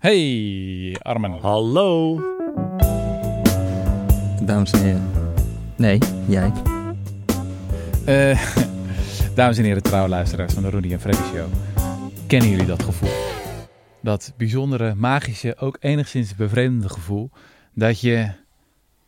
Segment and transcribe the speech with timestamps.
[0.00, 1.32] Hey, Armen.
[1.40, 2.16] Hallo.
[4.42, 5.10] Dames en heren.
[5.76, 6.52] Nee, jij.
[8.08, 8.46] Uh,
[9.34, 11.48] dames en heren, trouwe luisteraars van de Rudy en Freddy Show.
[12.26, 13.08] Kennen jullie dat gevoel?
[14.02, 17.30] Dat bijzondere, magische, ook enigszins bevreemdende gevoel
[17.74, 18.30] dat je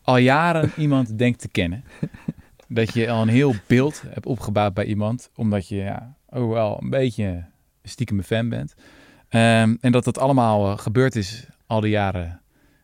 [0.03, 1.85] al jaren iemand denkt te kennen.
[2.69, 6.79] Dat je al een heel beeld hebt opgebouwd bij iemand, omdat je ja, ook wel
[6.83, 7.45] een beetje
[7.83, 8.75] stiekem fan bent.
[9.35, 12.41] Um, en dat dat allemaal uh, gebeurd is al die jaren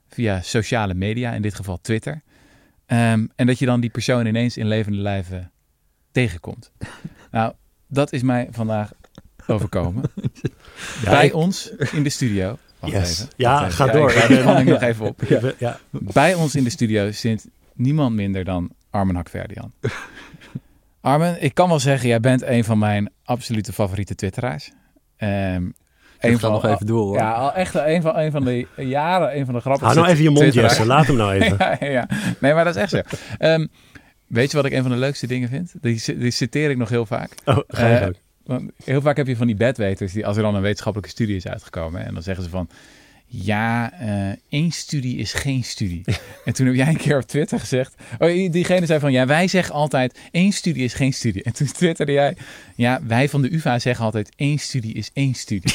[0.08, 2.22] via sociale media, in dit geval Twitter.
[2.86, 5.50] Um, en dat je dan die persoon ineens in levende lijven
[6.12, 6.72] tegenkomt.
[7.30, 7.52] nou,
[7.86, 8.92] dat is mij vandaag
[9.46, 10.02] overkomen.
[11.02, 11.34] Ja, Bij ik...
[11.34, 12.58] ons in de studio.
[12.78, 13.20] Wacht yes.
[13.20, 13.32] even.
[13.36, 13.72] Ja, even.
[13.72, 14.12] ga ja, door.
[14.12, 15.22] Ik ga nog even op.
[15.58, 15.78] Ja.
[15.90, 19.72] Bij ons in de studio zit niemand minder dan Armen Hakverdian.
[21.00, 24.70] Armen, ik kan wel zeggen, jij bent een van mijn absolute favoriete twitteraars.
[25.18, 25.74] Um,
[26.20, 27.16] een van nog even door hoor.
[27.16, 29.98] Ja, al echt een van, een van de jaren, een van de grappigste.
[29.98, 30.86] Hou nou even je mond, Jesse.
[30.86, 31.56] Laat hem nou even.
[31.80, 32.08] ja, ja,
[32.40, 33.00] Nee, maar dat is echt zo.
[33.38, 33.68] Um,
[34.26, 35.72] weet je wat ik een van de leukste dingen vind?
[35.80, 37.30] Die, die citeer ik nog heel vaak.
[37.44, 40.54] Oh, ga uh, want heel vaak heb je van die bedweters, die als er dan
[40.54, 42.68] een wetenschappelijke studie is uitgekomen, en dan zeggen ze van,
[43.30, 46.04] ja, uh, één studie is geen studie.
[46.44, 49.48] en toen heb jij een keer op Twitter gezegd, oh, diegene zei van, ja, wij
[49.48, 51.42] zeggen altijd, één studie is geen studie.
[51.42, 52.36] En toen twitterde jij,
[52.76, 55.74] ja, wij van de UvA zeggen altijd, één studie is één studie.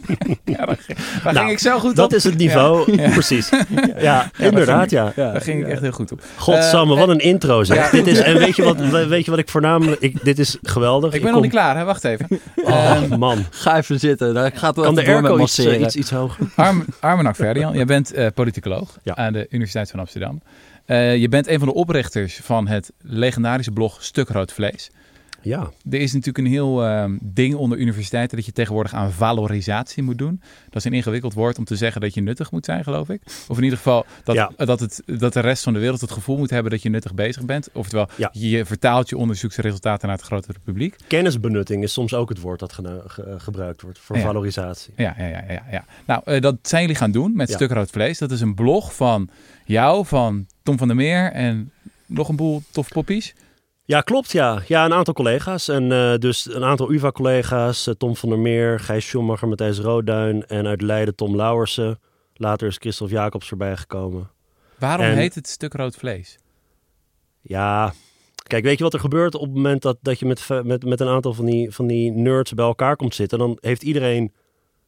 [0.44, 0.78] ja, daar,
[1.22, 2.10] daar nou, ging ik zo goed dat op.
[2.10, 3.10] Dat is het niveau, ja.
[3.10, 3.50] precies.
[3.98, 5.12] Ja, inderdaad, ja.
[5.16, 6.22] Daar ging ik echt heel goed op.
[6.36, 7.90] Godsamme, uh, wat een intro zeg.
[7.90, 11.12] dit is, en weet je, wat, weet je wat ik voornamelijk, ik, dit is geweldig.
[11.14, 11.42] Ik ben ik nog kom...
[11.42, 11.84] niet klaar, hè?
[11.84, 12.40] wacht even.
[12.56, 13.44] Oh, uh, man.
[13.50, 16.46] Ga even zitten, daar gaat wel kan de airco iets, iets, iets hoger?
[16.54, 19.16] Arm, Armenak Verdian, jij bent uh, politicoloog ja.
[19.16, 20.42] aan de Universiteit van Amsterdam.
[20.86, 24.90] Uh, je bent een van de oprichters van het legendarische blog Stuk Rood Vlees.
[25.42, 25.70] Ja.
[25.90, 30.18] Er is natuurlijk een heel uh, ding onder universiteiten dat je tegenwoordig aan valorisatie moet
[30.18, 30.40] doen.
[30.64, 33.22] Dat is een ingewikkeld woord om te zeggen dat je nuttig moet zijn, geloof ik.
[33.48, 34.50] Of in ieder geval dat, ja.
[34.56, 37.14] dat, het, dat de rest van de wereld het gevoel moet hebben dat je nuttig
[37.14, 37.68] bezig bent.
[37.72, 38.30] Oftewel, ja.
[38.32, 40.96] je vertaalt je onderzoeksresultaten naar het grotere publiek.
[41.06, 44.92] Kennisbenutting is soms ook het woord dat ge ge gebruikt wordt voor valorisatie.
[44.96, 45.44] Ja, ja, ja.
[45.48, 45.84] ja, ja.
[46.06, 48.18] Nou, uh, dat zijn jullie gaan doen met Stuk Rood Vlees.
[48.18, 49.28] Dat is een blog van
[49.64, 51.72] jou, van Tom van der Meer en
[52.06, 53.34] nog een boel tof poppies.
[53.90, 54.32] Ja, klopt.
[54.32, 55.68] Ja, ja een aantal collega's.
[55.68, 57.88] En uh, dus een aantal UvA-collega's.
[57.88, 60.46] Uh, Tom van der Meer, Gijs Schumacher, Matthijs Roodduin.
[60.46, 62.00] En uit Leiden Tom Lauwersen.
[62.34, 64.30] Later is Christophe Jacobs erbij gekomen.
[64.78, 66.38] Waarom en, heet het stuk rood vlees?
[67.40, 67.92] Ja,
[68.46, 71.00] kijk, weet je wat er gebeurt op het moment dat, dat je met, met, met
[71.00, 73.38] een aantal van die, van die nerds bij elkaar komt zitten?
[73.38, 74.32] Dan heeft iedereen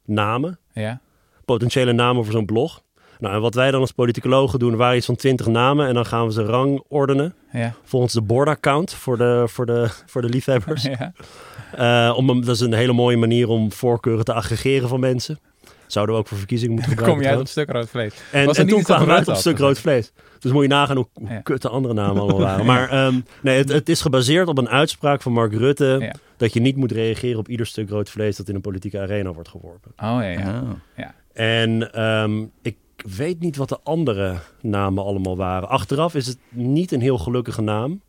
[0.04, 0.58] namen.
[0.72, 1.00] Ja.
[1.44, 2.82] Potentiële namen voor zo'n blog.
[3.22, 5.86] Nou, en wat wij dan als politicologen doen, waren iets van twintig namen.
[5.86, 7.34] En dan gaan we ze rangordenen.
[7.52, 7.74] Ja.
[7.84, 10.88] Volgens de board account voor de, voor de, voor de liefhebbers.
[10.92, 12.08] Ja.
[12.08, 15.38] Uh, om, dat is een hele mooie manier om voorkeuren te aggregeren van mensen.
[15.86, 17.22] Zouden we ook voor verkiezingen moeten gebruiken.
[17.22, 18.14] Kom jij op stuk rood vlees.
[18.32, 20.12] En, en toen kwamen we uit op stuk rood vlees.
[20.38, 21.40] Dus moet je nagaan hoe, hoe ja.
[21.40, 22.66] kut de andere namen allemaal waren.
[22.66, 25.96] Maar um, nee, het, het, is gebaseerd op een uitspraak van Mark Rutte...
[26.00, 26.14] Ja.
[26.36, 28.36] dat je niet moet reageren op ieder stuk rood vlees...
[28.36, 29.90] dat in een politieke arena wordt geworpen.
[29.90, 30.60] Oh ja, ja.
[30.60, 30.70] Oh.
[30.96, 31.14] ja.
[31.32, 35.68] En um, ik weet niet wat de andere namen allemaal waren.
[35.68, 38.00] Achteraf is het niet een heel gelukkige naam,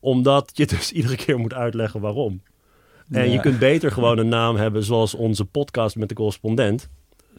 [0.00, 2.42] omdat je dus iedere keer moet uitleggen waarom.
[3.10, 3.32] En ja.
[3.32, 6.88] je kunt beter gewoon een naam hebben zoals onze podcast met de correspondent.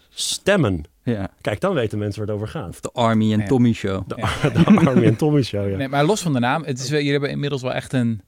[0.09, 0.83] Stemmen.
[1.03, 1.29] Ja.
[1.41, 2.69] Kijk, dan weten mensen waar het over gaat.
[2.69, 4.07] Of de Army en Tommy Show.
[4.07, 4.15] De,
[4.53, 5.77] de Army en Tommy Show, ja.
[5.77, 8.21] Nee, maar los van de naam, het is, jullie hebben inmiddels wel echt een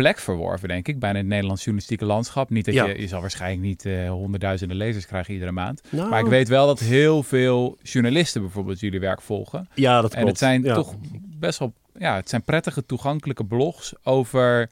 [0.00, 2.50] plek verworven, denk ik, bij het Nederlands journalistieke landschap.
[2.50, 2.86] Niet dat ja.
[2.86, 5.82] je, je zal waarschijnlijk niet uh, honderdduizenden lezers krijgen iedere maand.
[5.90, 6.10] Nou.
[6.10, 9.68] Maar ik weet wel dat heel veel journalisten bijvoorbeeld jullie werk volgen.
[9.74, 10.22] Ja, dat klopt.
[10.22, 10.74] En het zijn ja.
[10.74, 10.94] toch
[11.38, 14.70] best wel, ja, het zijn prettige toegankelijke blogs over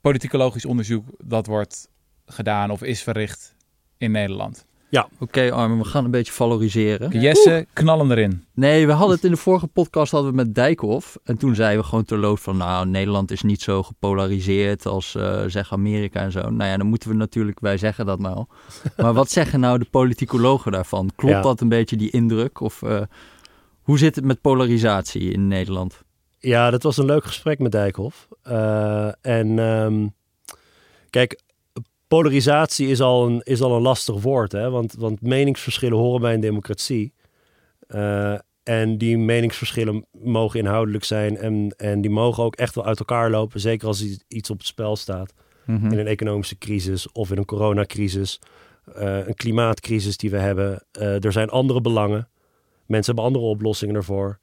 [0.00, 1.88] politicologisch onderzoek dat wordt
[2.26, 3.54] gedaan of is verricht
[3.98, 4.66] in Nederland.
[4.96, 5.08] Ja.
[5.12, 7.20] Oké okay, Armin, we gaan een beetje valoriseren.
[7.20, 7.62] Jesse, Oeh.
[7.72, 8.44] knallen erin.
[8.54, 11.18] Nee, we hadden het in de vorige podcast hadden we met Dijkhoff.
[11.24, 12.56] En toen zeiden we gewoon terloops van...
[12.56, 16.40] nou, Nederland is niet zo gepolariseerd als uh, zeg Amerika en zo.
[16.50, 18.44] Nou ja, dan moeten we natuurlijk, wij zeggen dat nou.
[18.96, 21.10] Maar wat zeggen nou de politicologen daarvan?
[21.16, 21.42] Klopt ja.
[21.42, 22.60] dat een beetje, die indruk?
[22.60, 23.00] Of uh,
[23.82, 26.02] hoe zit het met polarisatie in Nederland?
[26.38, 28.28] Ja, dat was een leuk gesprek met Dijkhoff.
[28.48, 30.14] Uh, en um,
[31.10, 31.40] kijk,
[32.08, 34.70] polarisatie is al een, is al een lastig woord, hè?
[34.70, 37.12] Want, want meningsverschillen horen bij een democratie.
[37.88, 42.98] Uh, en die meningsverschillen mogen inhoudelijk zijn en, en die mogen ook echt wel uit
[42.98, 43.60] elkaar lopen.
[43.60, 45.32] Zeker als iets op het spel staat.
[45.64, 45.92] Mm -hmm.
[45.92, 48.40] In een economische crisis of in een coronacrisis.
[48.96, 50.84] Uh, een klimaatcrisis die we hebben.
[51.00, 52.28] Uh, er zijn andere belangen.
[52.86, 54.38] Mensen hebben andere oplossingen ervoor.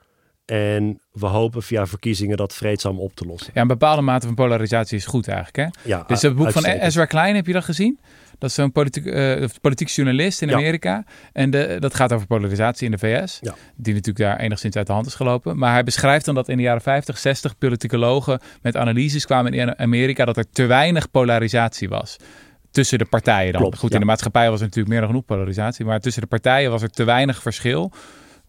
[0.46, 3.52] En we hopen via verkiezingen dat vreedzaam op te lossen.
[3.54, 5.56] Ja, een bepaalde mate van polarisatie is goed eigenlijk.
[5.58, 5.90] Hè?
[5.90, 6.66] Ja, Dus het boek van.
[6.66, 8.00] Ezra Klein, heb je dat gezien?
[8.38, 10.54] Dat is zo'n politiek, eh, politiek journalist in Ja.
[10.56, 11.06] Amerika.
[11.34, 13.38] En de, dat gaat over polarisatie in de VS.
[13.42, 13.56] Ja.
[13.76, 15.58] Die natuurlijk daar enigszins uit de hand is gelopen.
[15.58, 19.80] Maar hij beschrijft dan dat in de jaren 50, 60 politicologen met analyses kwamen in
[19.80, 22.18] Amerika dat er te weinig polarisatie was.
[22.72, 23.62] Tussen de partijen dan.
[23.62, 23.96] Klopt, Goed, ja.
[23.96, 25.86] in de maatschappij was er natuurlijk meer dan genoeg polarisatie.
[25.86, 27.92] Maar tussen de partijen was er te weinig verschil.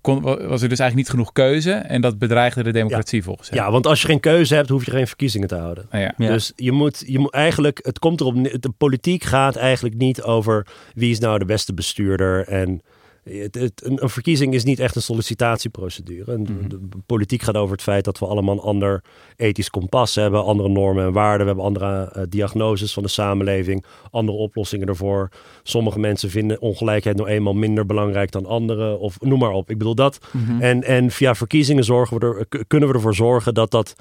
[0.04, 1.72] Kon, was er dus eigenlijk niet genoeg keuze.
[1.72, 3.58] En dat bedreigde de democratie volgens hem.
[3.58, 5.86] Ja, want als je geen keuze hebt, hoef je geen verkiezingen te houden.
[5.90, 6.14] Nou ja.
[6.16, 6.32] Ja.
[6.32, 10.66] Dus je moet, je moet eigenlijk, het komt erop, de politiek gaat eigenlijk niet over
[10.94, 12.48] wie is nou de beste bestuurder.
[12.48, 12.82] En
[13.24, 16.32] het, het, een, een verkiezing is niet echt een sollicitatieprocedure.
[16.32, 16.68] En de- Mhm.
[16.68, 19.02] de, politiek gaat over het feit dat we allemaal een ander
[19.36, 21.40] ethisch kompas hebben, andere normen en waarden.
[21.40, 25.28] We hebben andere eh, diagnoses van de samenleving, andere oplossingen ervoor.
[25.62, 29.70] Sommige mensen vinden ongelijkheid nou eenmaal minder belangrijk dan anderen, of noem maar op.
[29.70, 30.18] Ik bedoel dat.
[30.32, 30.60] Mhm.
[30.60, 33.94] En, en via verkiezingen zorgen we er, kunnen we ervoor zorgen dat dat,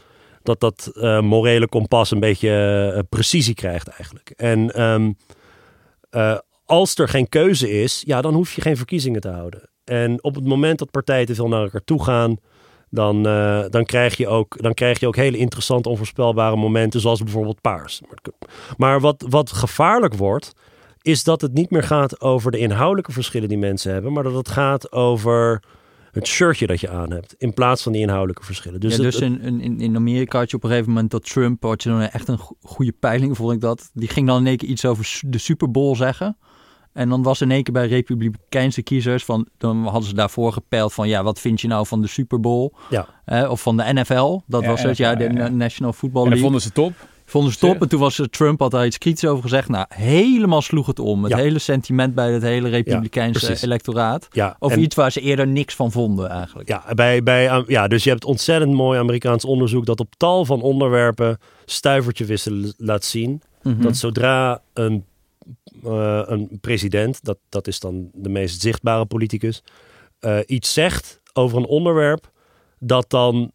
[0.43, 2.49] dat, dat eh, morele kompas een beetje
[2.95, 4.29] eh, precisie krijgt eigenlijk.
[4.29, 5.11] En ehm,
[6.09, 9.69] eh, als er geen keuze is, ja, dan hoef je geen verkiezingen te houden.
[9.83, 12.37] En op het moment dat partijen te veel naar elkaar toe gaan,
[12.89, 17.23] dan, eh, dan, krijg je ook, dan krijg je ook hele interessante, onvoorspelbare momenten, zoals
[17.23, 18.01] bijvoorbeeld paars.
[18.77, 20.53] Maar wat, wat gevaarlijk wordt,
[21.01, 24.33] is dat het niet meer gaat over de inhoudelijke verschillen die mensen hebben, maar dat
[24.33, 25.63] het gaat over
[26.11, 28.79] het shirtje dat je aan hebt, in plaats van die inhoudelijke verschillen.
[28.79, 31.29] Dus, Dus, het- dus in, in, in Amerika had je op een gegeven moment dat
[31.29, 33.89] Trump, had je dan echt een go- goede peiling, vond ik dat.
[33.93, 36.37] Die ging dan in één keer iets over de Super Bowl zeggen.
[36.93, 40.93] En dan was in één keer bij republikeinse kiezers, van, dan hadden ze daarvoor gepeild
[40.93, 42.69] van, ja, wat vind je nou van de Super Bowl?
[42.89, 43.07] Ja.
[43.25, 45.47] Eh, of van de NFL, dat Ja, was het, ja, de ja.
[45.47, 46.41] National Football En dat League.
[46.41, 46.93] vonden ze top.
[47.25, 47.81] Vonden ze top.
[47.81, 49.69] En toen was eh, Trump had daar iets kritisch over gezegd.
[49.69, 51.23] Nou, helemaal sloeg het om.
[51.23, 51.37] Het Ja.
[51.37, 54.27] hele sentiment bij het hele republikeinse electoraat.
[54.31, 56.69] ja, Over en- iets waar ze eerder niks van vonden eigenlijk.
[56.69, 60.61] Ja, bij, bij, ja, dus je hebt ontzettend mooi Amerikaans onderzoek dat op tal van
[60.61, 63.41] onderwerpen stuivertje wisselen laat zien.
[63.61, 63.81] Mhm.
[63.81, 65.05] Dat zodra een,
[65.83, 69.63] eh, een president, dat, dat is dan de meest zichtbare politicus,
[70.19, 72.31] eh, iets zegt over een onderwerp,
[72.79, 73.51] dat dan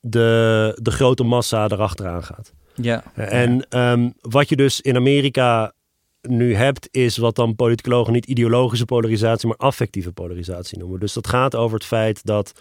[0.00, 2.52] de, de grote massa erachteraan gaat.
[2.74, 3.04] ja.
[3.14, 5.72] En ehm, wat je dus in Amerika
[6.22, 11.00] nu hebt, is wat dan politicologen niet ideologische polarisatie, maar affectieve polarisatie noemen.
[11.00, 12.52] Dus dat gaat over het feit dat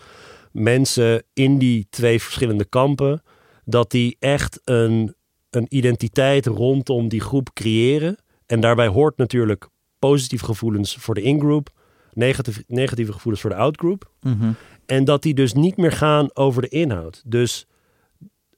[0.52, 3.22] mensen in die twee verschillende kampen,
[3.66, 5.16] dat die echt een,
[5.50, 8.18] een identiteit rondom die groep creëren.
[8.52, 9.68] En daarbij hoort natuurlijk
[10.00, 11.70] positieve gevoelens voor de in-groep,
[12.14, 14.12] negatieve, negatieve gevoelens voor de out-groep.
[14.22, 14.52] Mhm.
[14.86, 17.24] En dat die dus niet meer gaan over de inhoud.
[17.26, 17.68] Dus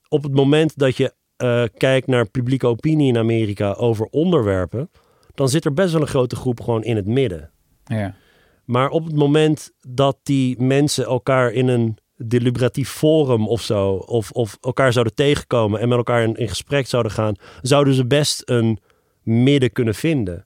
[0.08, 4.90] op het moment dat je eh, kijkt naar publieke opinie in Amerika over onderwerpen,
[5.34, 7.52] dan zit er best wel een grote groep gewoon in het midden.
[7.84, 8.16] Ja.
[8.66, 14.32] Maar op het moment dat die mensen elkaar in een deliberatief forum of zo, of,
[14.32, 18.42] of elkaar zouden tegenkomen en met elkaar in, in gesprek zouden gaan, zouden ze best
[18.46, 18.80] een
[19.24, 20.46] midden kunnen vinden.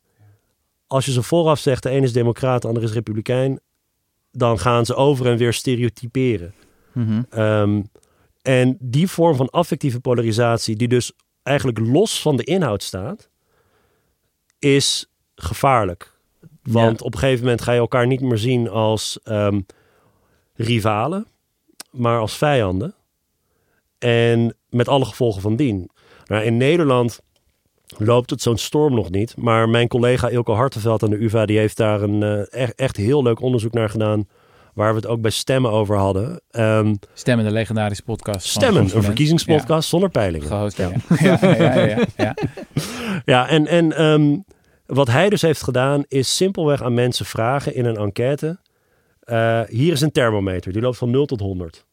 [0.87, 3.59] Als je ze vooraf zegt, de ene is democraat, de andere is republikein,
[4.31, 6.53] dan gaan ze over en weer stereotyperen.
[6.93, 7.21] Mhm.
[7.29, 7.81] Ehm,
[8.41, 11.11] en die vorm van affectieve polarisatie, die dus
[11.43, 13.29] eigenlijk los van de inhoud staat,
[14.59, 16.15] is gevaarlijk.
[16.61, 19.61] Want op een gegeven moment ga je elkaar niet meer zien als ehm,
[20.53, 21.27] rivalen,
[21.91, 22.95] maar als vijanden.
[23.97, 25.89] En met alle gevolgen van dien.
[26.25, 27.21] Nou, in Nederland
[27.97, 29.37] loopt het zo'n storm nog niet.
[29.37, 31.45] Maar mijn collega Ilko Hartenveld aan de UvA...
[31.45, 34.27] die heeft daar een eh, echt, echt heel leuk onderzoek naar gedaan...
[34.73, 36.41] waar we het ook bij Stemmen over hadden.
[36.51, 38.47] Ehm, Stemmen, de legendarische podcast.
[38.47, 40.47] Stemmen, een verkiezingspodcast zonder peilingen.
[40.47, 40.91] gehost, ja.
[41.19, 42.35] Ja, ja, ja, ja, ja.
[43.25, 44.37] Ja, en, en ehm,
[44.85, 48.59] wat hij dus heeft gedaan is simpelweg aan mensen vragen in een enquête.
[49.19, 51.85] eh, hier is een thermometer, die loopt van 0 tot 100.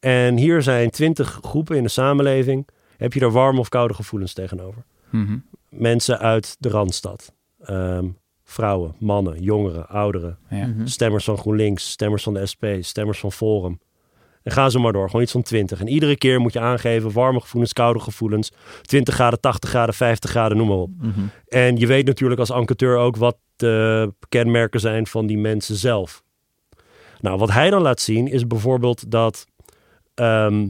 [0.00, 2.68] En hier zijn 20 groepen in de samenleving.
[2.96, 4.84] Heb je er warme of koude gevoelens tegenover?
[5.10, 5.38] Mhm.
[5.68, 7.32] Mensen uit de Randstad.
[7.60, 8.08] Ehm,
[8.44, 10.38] vrouwen, mannen, jongeren, ouderen.
[10.50, 10.66] ja.
[10.66, 10.86] Mhm.
[10.86, 13.80] Stemmers van GroenLinks, stemmers van de SP, stemmers van Forum.
[14.42, 15.80] En ga zo maar door, gewoon iets van 20.
[15.80, 18.52] En iedere keer moet je aangeven warme gevoelens, koude gevoelens.
[18.82, 20.90] 20 graden, 80 graden, 50 graden, noem maar op.
[20.98, 21.20] Mhm.
[21.48, 26.22] En je weet natuurlijk als enquêteur ook wat de kenmerken zijn van die mensen zelf.
[27.20, 29.46] Nou, wat hij dan laat zien is bijvoorbeeld dat
[30.14, 30.68] ehm,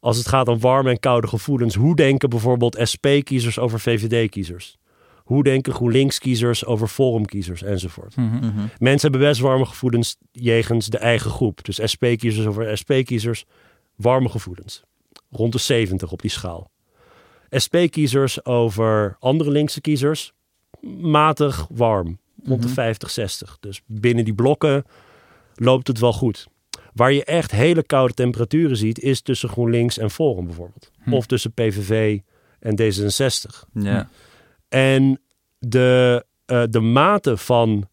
[0.00, 4.78] als het gaat om warme en koude gevoelens, hoe denken bijvoorbeeld SP-kiezers over VVD-kiezers?
[5.24, 8.16] Hoe denken GroenLinks-kiezers over Forum-kiezers enzovoort?
[8.16, 8.36] Mhm.
[8.36, 8.66] Mhm.
[8.78, 11.64] Mensen hebben best warme gevoelens jegens de eigen groep.
[11.64, 13.44] Dus SP-kiezers over SP-kiezers,
[13.96, 14.82] warme gevoelens.
[15.30, 16.70] Rond de 70 op die schaal.
[17.50, 20.32] SP-kiezers over andere linkse kiezers,
[21.00, 22.18] matig warm.
[22.44, 22.76] Rond de Mhm.
[22.76, 23.56] 50, 60.
[23.60, 24.84] Dus binnen die blokken
[25.54, 26.48] loopt het wel goed.
[27.00, 30.90] Waar je echt hele koude temperaturen ziet, is tussen GroenLinks en Forum bijvoorbeeld.
[31.02, 31.12] Hm.
[31.12, 32.18] Of tussen PVV
[32.58, 33.68] en D66.
[33.72, 34.08] Ja.
[34.68, 35.20] En
[35.58, 37.88] de, eh, de mate van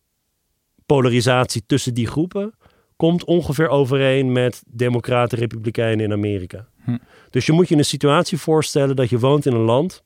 [0.85, 2.53] polarisatie tussen die groepen
[2.95, 6.67] komt ongeveer overeen met democraten republikeinen in Amerika.
[6.83, 6.97] Hm.
[7.29, 10.03] Dus je moet je een situatie voorstellen dat je woont in een land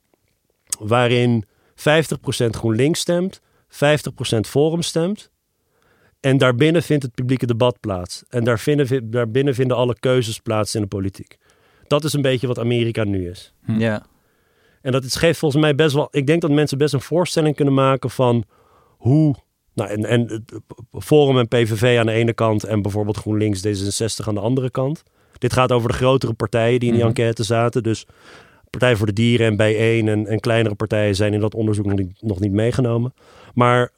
[0.80, 5.31] waarin 50% GroenLinks stemt, 50% Forum stemt.
[6.22, 8.24] En daarbinnen vindt het publieke debat plaats.
[8.30, 11.38] En daarbinnen, daarbinnen vinden alle keuzes plaats in de politiek.
[11.88, 13.54] Dat is een beetje wat Amerika nu is.
[13.66, 13.80] Hm.
[13.80, 14.06] ja.
[14.82, 16.08] En dat is, geeft volgens mij best wel.
[16.12, 18.44] Ik denk dat mensen best een voorstelling kunnen maken van
[18.98, 19.36] hoe.
[19.74, 20.46] Nou, en, en
[20.92, 25.04] Forum en PVV aan de ene kant en bijvoorbeeld GroenLinks D66 aan de andere kant.
[25.38, 27.12] Dit gaat over de grotere partijen die in die Mhm.
[27.12, 27.84] enquête zaten.
[27.84, 28.06] Dus
[28.70, 31.98] Partij voor de Dieren en Bijeen en, en kleinere partijen zijn in dat onderzoek nog
[31.98, 33.14] niet, nog niet meegenomen.
[33.54, 33.92] Maar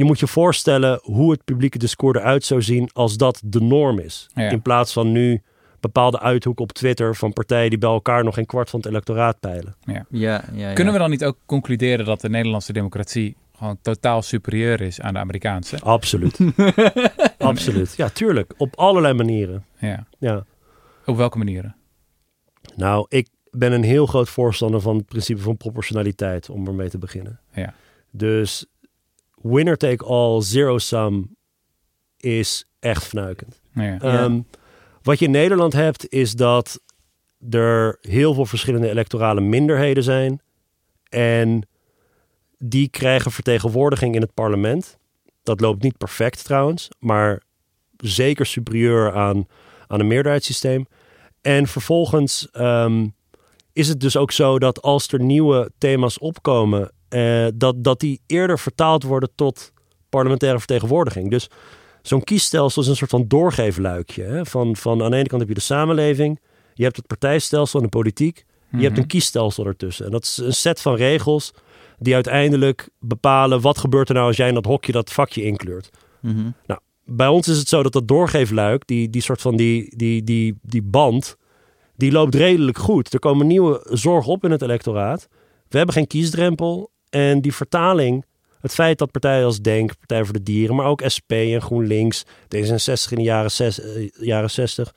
[0.00, 3.98] je moet je voorstellen hoe het publieke discours eruit zou zien als dat de norm
[3.98, 4.26] is.
[4.34, 4.50] Ja.
[4.50, 5.42] In plaats van nu
[5.80, 9.40] bepaalde uithoeken op Twitter van partijen die bij elkaar nog geen kwart van het electoraat
[9.40, 9.76] peilen.
[9.84, 10.72] Ja, ja, ja.
[10.72, 15.12] Kunnen we dan niet ook concluderen dat de Nederlandse democratie gewoon totaal superieur is aan
[15.12, 15.80] de Amerikaanse?
[15.96, 16.38] Absoluut.
[17.38, 17.94] Absoluut.
[17.96, 18.54] Ja, tuurlijk.
[18.56, 19.64] Op allerlei manieren.
[19.78, 20.06] Ja.
[20.18, 20.44] Ja.
[21.06, 21.76] Op welke manieren?
[22.76, 26.98] Nou, ik ben een heel groot voorstander van het principe van proportionaliteit, om ermee te
[26.98, 27.40] beginnen.
[27.52, 27.74] Ja.
[28.10, 28.66] Dus
[29.42, 31.36] winner take all, zero sum
[32.16, 33.60] is echt fnuikend.
[33.74, 33.82] Ja.
[33.82, 33.98] Ja.
[34.00, 34.40] Ehm,
[35.02, 36.80] wat je in Nederland hebt, is dat
[37.50, 40.40] er heel veel verschillende electorale minderheden zijn.
[41.08, 41.68] En
[42.58, 44.98] die krijgen vertegenwoordiging in het parlement.
[45.42, 47.42] Dat loopt niet perfect trouwens, maar
[47.96, 49.46] zeker superieur aan,
[49.86, 50.86] aan een meerderheidssysteem.
[51.40, 53.06] En vervolgens ehm,
[53.72, 58.20] is het dus ook zo dat als er nieuwe thema's opkomen, eh, dat, dat die
[58.26, 59.72] eerder vertaald worden tot
[60.08, 61.30] parlementaire vertegenwoordiging.
[61.30, 61.48] Dus
[62.02, 64.22] zo'n kiesstelsel is een soort van doorgeefluikje.
[64.22, 64.46] Hè?
[64.46, 66.40] Van, van aan de ene kant heb je de samenleving,
[66.74, 69.00] je hebt het partijstelsel en de politiek, je hebt Mhm.
[69.00, 70.04] een kiesstelsel ertussen.
[70.04, 71.52] En dat is een set van regels
[71.98, 75.90] die uiteindelijk bepalen wat gebeurt er nou als jij in dat hokje dat vakje inkleurt.
[76.20, 76.50] Mhm.
[77.04, 80.58] Bij ons is het zo dat dat doorgeefluik, die, die soort van die, die, die,
[80.62, 81.36] die band,
[81.96, 83.12] die loopt redelijk goed.
[83.12, 85.28] Er komen nieuwe zorgen op in het electoraat.
[85.68, 86.90] We hebben geen kiesdrempel.
[87.10, 88.24] En die vertaling,
[88.60, 92.24] het feit dat partijen als Denk, Partij voor de Dieren, maar ook SP en GroenLinks,
[92.24, 94.94] D66 in de jaren, zes, eh, jaren 60.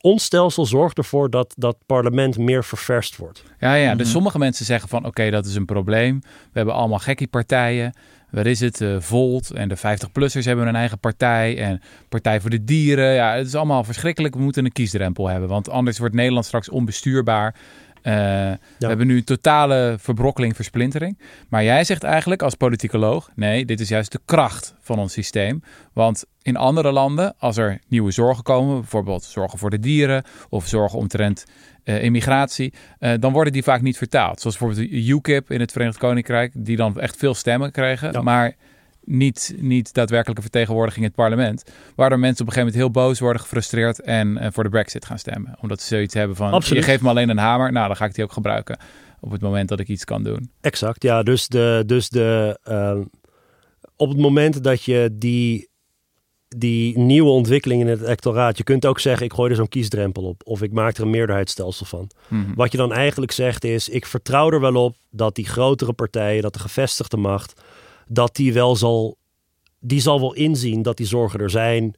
[0.00, 3.42] Ons stelsel zorgt ervoor dat dat parlement meer ververst wordt.
[3.58, 3.94] Ja, ja.
[3.94, 4.12] Dus Mhm.
[4.14, 6.18] sommige mensen zeggen van oké, dat is een probleem.
[6.22, 7.94] We hebben allemaal gekkie partijen.
[8.30, 8.80] Waar is het?
[8.80, 11.58] Eh, Volt en de 50-plussers hebben een eigen partij.
[11.58, 13.14] En Partij voor de Dieren.
[13.14, 14.34] Ja, het is allemaal verschrikkelijk.
[14.34, 15.48] We moeten een kiesdrempel hebben.
[15.48, 17.54] Want anders wordt Nederland straks onbestuurbaar.
[18.04, 18.12] Eh,
[18.78, 21.18] We hebben nu totale verbrokkeling, versplintering.
[21.48, 23.30] Maar jij zegt eigenlijk als politicoloog...
[23.34, 25.62] nee, dit is juist de kracht van ons systeem.
[25.92, 28.80] Want in andere landen, als er nieuwe zorgen komen...
[28.80, 30.24] bijvoorbeeld zorgen voor de dieren...
[30.48, 31.44] of zorgen omtrent
[31.84, 32.72] eh, immigratie...
[32.98, 34.40] eh, dan worden die vaak niet vertaald.
[34.40, 36.52] Zoals bijvoorbeeld de UKIP in het Verenigd Koninkrijk...
[36.54, 38.12] die dan echt veel stemmen kregen...
[38.12, 38.22] Ja.
[38.22, 38.54] maar
[39.04, 41.64] niet, niet daadwerkelijke vertegenwoordiging in het parlement.
[41.94, 45.18] Waardoor mensen op een gegeven moment heel boos worden, gefrustreerd en voor de brexit gaan
[45.18, 45.56] stemmen.
[45.60, 46.84] Omdat ze zoiets hebben van, Absoluut.
[46.84, 48.78] je geeft me alleen een hamer, nou dan ga ik die ook gebruiken
[49.20, 50.50] op het moment dat ik iets kan doen.
[50.60, 51.22] Exact, ja.
[51.22, 53.02] Dus, de, dus de, ehm,
[53.96, 55.68] op het moment dat je die,
[56.56, 58.56] die nieuwe ontwikkeling in het electoraat...
[58.56, 60.42] je kunt ook zeggen, ik gooi er zo'n kiesdrempel op.
[60.44, 62.10] Of ik maak er een meerderheidsstelsel van.
[62.28, 62.54] Mhm.
[62.54, 66.42] Wat je dan eigenlijk zegt is, ik vertrouw er wel op dat die grotere partijen,
[66.42, 67.62] dat de gevestigde macht,
[68.08, 69.16] dat die wel zal,
[69.78, 71.94] die zal wel inzien dat die zorgen er zijn.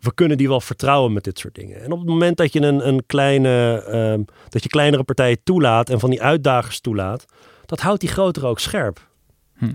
[0.00, 1.82] We kunnen die wel vertrouwen met dit soort dingen.
[1.82, 5.90] En op het moment dat je een, een kleine, ehm, dat je kleinere partijen toelaat
[5.90, 7.24] en van die uitdagers toelaat,
[7.66, 9.08] dat houdt die grotere ook scherp.
[9.56, 9.72] Hm.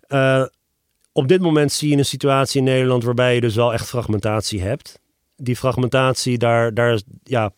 [0.00, 0.44] Eh,
[1.12, 4.62] op dit moment zie je een situatie in Nederland waarbij je dus wel echt fragmentatie
[4.62, 5.00] hebt.
[5.36, 7.52] Die fragmentatie, daar, daar, ja,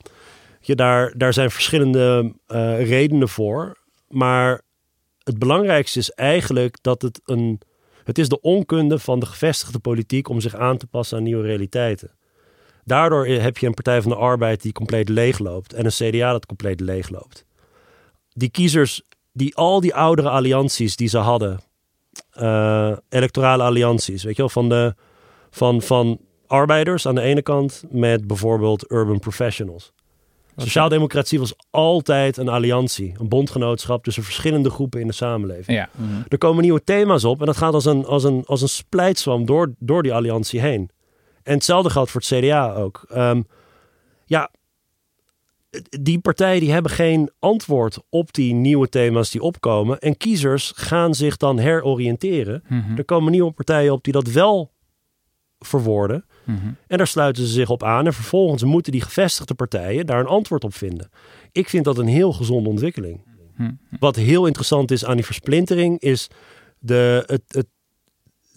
[0.60, 3.78] je, daar, daar zijn verschillende eh, redenen voor.
[4.08, 4.62] Maar
[5.24, 7.60] het belangrijkste is eigenlijk dat het een.
[8.04, 11.46] Het is de onkunde van de gevestigde politiek om zich aan te passen aan nieuwe
[11.46, 12.10] realiteiten.
[12.84, 16.46] Daardoor heb je een Partij van de Arbeid die compleet leegloopt en een CDA dat
[16.46, 17.44] compleet leegloopt.
[18.32, 19.02] Die kiezers,
[19.32, 21.60] die al die oudere allianties die ze hadden,
[22.30, 24.94] eh, electorale allianties, weet je wel, van, de,
[25.50, 29.92] van, van arbeiders aan de ene kant met bijvoorbeeld urban professionals.
[30.56, 35.76] Sociaaldemocratie was altijd een alliantie, een bondgenootschap tussen verschillende groepen in de samenleving.
[35.78, 36.22] Ja, Mhm.
[36.28, 39.44] Er komen nieuwe thema's op en dat gaat als een, als een, als een splijtswam
[39.46, 40.90] door, door die alliantie heen.
[41.42, 43.04] En hetzelfde geldt voor het CDA ook.
[43.08, 43.42] Ehm,
[44.26, 44.50] ja,
[46.00, 49.98] die partijen die hebben geen antwoord op die nieuwe thema's die opkomen.
[49.98, 52.64] En kiezers gaan zich dan heroriënteren.
[52.68, 52.96] Mhm.
[52.96, 54.71] Er komen nieuwe partijen op die dat wel
[55.66, 56.24] verwoorden.
[56.44, 56.66] Mhm.
[56.86, 58.06] En daar sluiten ze zich op aan.
[58.06, 61.10] En vervolgens moeten die gevestigde partijen daar een antwoord op vinden.
[61.52, 63.20] Ik vind dat een heel gezonde ontwikkeling.
[63.56, 63.70] Hm.
[63.98, 66.28] Wat heel interessant is aan die versplintering is
[66.78, 67.66] de, het, het,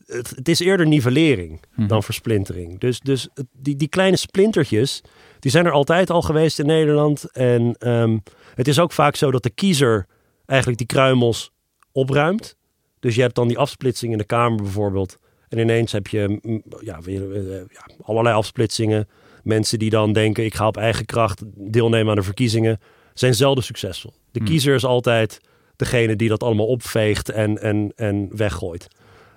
[0.05, 1.87] het, het is eerder nivellering Mhm.
[1.87, 2.79] dan versplintering.
[2.79, 5.01] Dus, dus die, die kleine splintertjes,
[5.39, 7.31] die zijn er altijd al geweest in Nederland.
[7.31, 8.17] En ehm,
[8.55, 10.07] het is ook vaak zo dat de kiezer
[10.45, 11.51] eigenlijk die kruimels
[11.91, 12.55] opruimt.
[12.99, 15.17] Dus je hebt dan die afsplitsing in de Kamer bijvoorbeeld.
[15.55, 19.07] En ineens heb je mm, ja, weer, eh, ja, allerlei afsplitsingen.
[19.43, 22.79] Mensen die dan denken, ik ga op eigen kracht deelnemen aan de verkiezingen,
[23.13, 24.13] zijn zelden succesvol.
[24.31, 24.47] De Hmm.
[24.47, 25.39] kiezer is altijd
[25.75, 28.87] degene die dat allemaal opveegt en, en, en weggooit.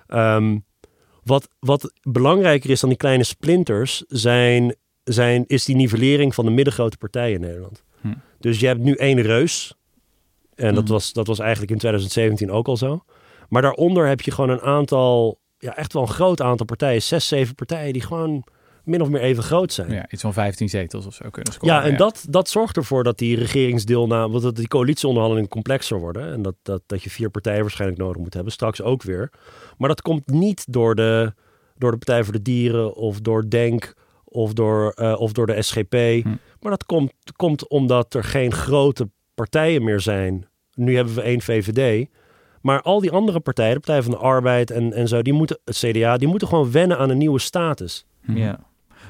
[0.07, 0.57] Ehm,
[1.23, 6.51] wat, wat belangrijker is dan die kleine splinters, zijn, zijn, is die nivellering van de
[6.51, 7.83] middengrote partijen in Nederland.
[8.01, 8.13] Hm.
[8.39, 9.73] Dus je hebt nu één reus.
[10.55, 10.93] En dat, Mhm.
[10.93, 13.03] was, dat was eigenlijk in 2017 ook al zo.
[13.49, 17.01] Maar daaronder heb je gewoon een aantal, ja, echt wel een groot aantal partijen.
[17.01, 18.43] Zes, zeven partijen die gewoon
[18.83, 19.91] min of meer even groot zijn.
[19.91, 21.75] Ja, iets van 15 zetels of zo kunnen scoren.
[21.75, 26.33] Ja, en Dat, dat zorgt ervoor dat die regeringsdeelname, dat die coalitieonderhandelingen complexer worden.
[26.33, 29.31] En dat, dat, dat je vier partijen waarschijnlijk nodig moet hebben, straks ook weer.
[29.77, 31.33] Maar dat komt niet door de,
[31.77, 35.61] door de Partij voor de Dieren of door Denk of door, eh, of door de
[35.61, 35.93] SGP.
[35.93, 36.35] Hm.
[36.59, 40.47] Maar dat komt, komt omdat er geen grote partijen meer zijn.
[40.73, 42.07] Nu hebben we één VVD.
[42.61, 45.59] Maar al die andere partijen, de Partij van de Arbeid en, en zo, die moeten,
[45.65, 48.05] het CDA, die moeten gewoon wennen aan een nieuwe status.
[48.21, 48.37] Mhm.
[48.37, 48.59] Ja.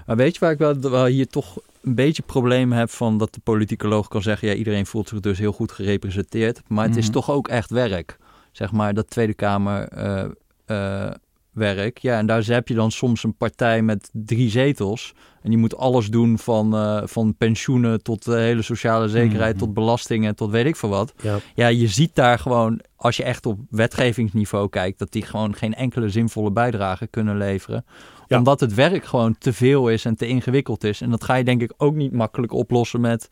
[0.06, 3.34] Maar weet je waar ik wel, wel hier toch een beetje probleem heb van dat
[3.34, 6.62] de politicoloog kan zeggen, ja, iedereen voelt zich dus heel goed gerepresenteerd.
[6.68, 7.14] Maar het is Mhm.
[7.14, 8.18] toch ook echt werk.
[8.52, 10.26] Zeg maar, dat Tweede Kamer eh,
[10.66, 11.12] eh,
[11.54, 11.98] werk.
[11.98, 15.14] Ja, en daar heb je dan soms een partij met drie zetels.
[15.42, 19.64] En die moet alles doen van, eh, van pensioenen tot de hele sociale zekerheid, Mhm.
[19.66, 21.14] tot belastingen, tot weet ik veel wat.
[21.22, 21.38] Ja.
[21.56, 25.74] Ja, je ziet daar gewoon, als je echt op wetgevingsniveau kijkt, dat die gewoon geen
[25.74, 27.86] enkele zinvolle bijdrage kunnen leveren.
[28.28, 28.38] Ja.
[28.38, 31.02] Omdat het werk gewoon te veel is en te ingewikkeld is.
[31.02, 33.30] En dat ga je denk ik ook niet makkelijk oplossen met,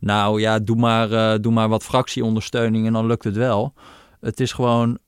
[0.00, 3.74] nou ja, doe maar, eh, doe maar wat fractieondersteuning en dan lukt het wel.
[4.20, 4.98] Het is gewoon,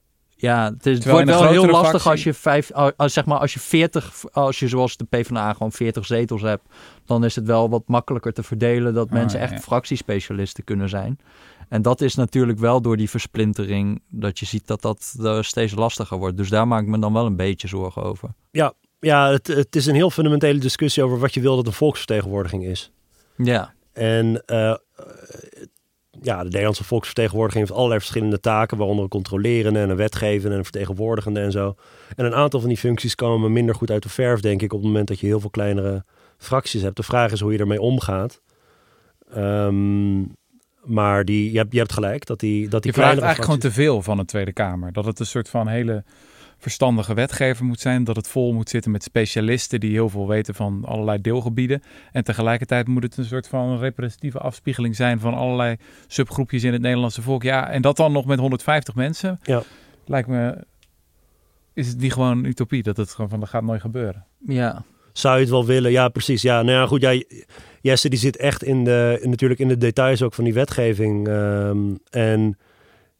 [0.40, 3.24] ja, het, is, het Terwijl wordt wel heel lastig fractie- als je vijf, als, zeg
[3.24, 6.62] maar als je veertig, als je zoals de PvdA gewoon 40 zetels hebt,
[7.04, 9.60] dan is het wel wat makkelijker te verdelen dat Ah, mensen ja, echt ja.
[9.60, 11.18] fractiespecialisten kunnen zijn.
[11.68, 15.74] En dat is natuurlijk wel door die versplintering dat je ziet dat dat eh, steeds
[15.74, 16.36] lastiger wordt.
[16.36, 18.28] Dus daar maak ik me dan wel een beetje zorgen over.
[19.00, 22.64] Ja, het, het is een heel fundamentele discussie over wat je wil dat een volksvertegenwoordiging
[22.64, 22.90] is.
[23.36, 24.74] Ja, En eh,
[26.22, 30.58] ja, de Nederlandse volksvertegenwoordiging heeft allerlei verschillende taken, waaronder een controlerende en een wetgevende en
[30.58, 31.74] een vertegenwoordigende en zo.
[32.16, 34.78] En een aantal van die functies komen minder goed uit de verf, denk ik, op
[34.78, 36.04] het moment dat je heel veel kleinere
[36.38, 36.96] fracties hebt.
[36.96, 38.40] De vraag is hoe je ermee omgaat.
[39.34, 40.20] Ehm,
[40.84, 43.58] maar die, je, hebt, je hebt gelijk, dat die, dat die Je vraagt eigenlijk gewoon
[43.58, 44.92] te veel van een Tweede Kamer.
[44.92, 46.04] Dat het een soort van hele
[46.60, 48.04] verstandige wetgever moet zijn.
[48.04, 51.82] Dat het vol moet zitten met specialisten die heel veel weten van allerlei deelgebieden.
[52.12, 56.82] En tegelijkertijd moet het een soort van representatieve afspiegeling zijn van allerlei subgroepjes in het
[56.82, 57.42] Nederlandse volk.
[57.42, 59.40] Ja, en dat dan nog met 150 mensen.
[59.42, 59.62] Ja.
[60.06, 60.64] Lijkt me,
[61.74, 64.24] is het niet gewoon een utopie dat het gewoon van dat gaat nooit gebeuren.
[64.46, 64.82] ja.
[65.12, 65.90] Zou je het wel willen?
[65.90, 66.42] Ja, precies.
[66.42, 67.00] Ja, nou ja, goed.
[67.00, 67.22] Ja,
[67.80, 71.28] Jesse die zit echt in de, natuurlijk in de details ook van die wetgeving.
[71.28, 71.78] ehm,
[72.10, 72.58] en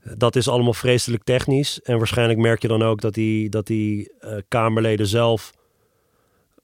[0.02, 1.80] dat is allemaal vreselijk technisch.
[1.82, 5.52] En waarschijnlijk merk je dan ook dat die, dat die eh, Kamerleden zelf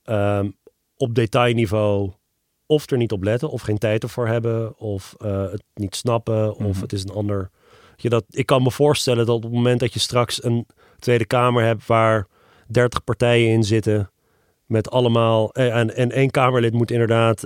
[0.03, 0.49] ehm,
[0.97, 2.11] op detailniveau
[2.65, 6.55] of er niet op letten, of geen tijd ervoor hebben, of eh, het niet snappen,
[6.55, 6.81] of Mhm.
[6.81, 7.49] het is een ander.
[7.95, 10.67] Je dat, ik kan me voorstellen dat op het moment dat je straks een
[10.99, 12.27] Tweede Kamer hebt waar
[12.67, 14.11] 30 partijen in zitten,
[14.65, 15.51] met allemaal.
[15.53, 17.45] eh, En, en één Kamerlid moet inderdaad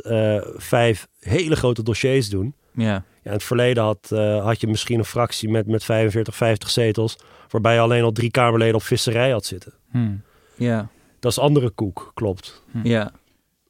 [0.55, 2.55] vijf hele grote dossiers doen.
[2.73, 6.35] Ja, Ja, in het verleden had, eh, had je misschien een fractie met, met 45,
[6.35, 7.17] 50 zetels.
[7.49, 9.73] waarbij je alleen al drie Kamerleden op visserij had zitten.
[9.91, 10.21] Hmm.
[10.55, 12.63] ja, Dat is andere koek, klopt.
[12.83, 13.11] ja.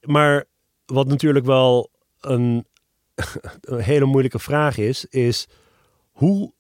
[0.02, 0.46] Maar
[0.86, 2.66] wat natuurlijk wel een,
[3.62, 5.48] een hele moeilijke vraag is, is
[6.12, 6.54] hoe,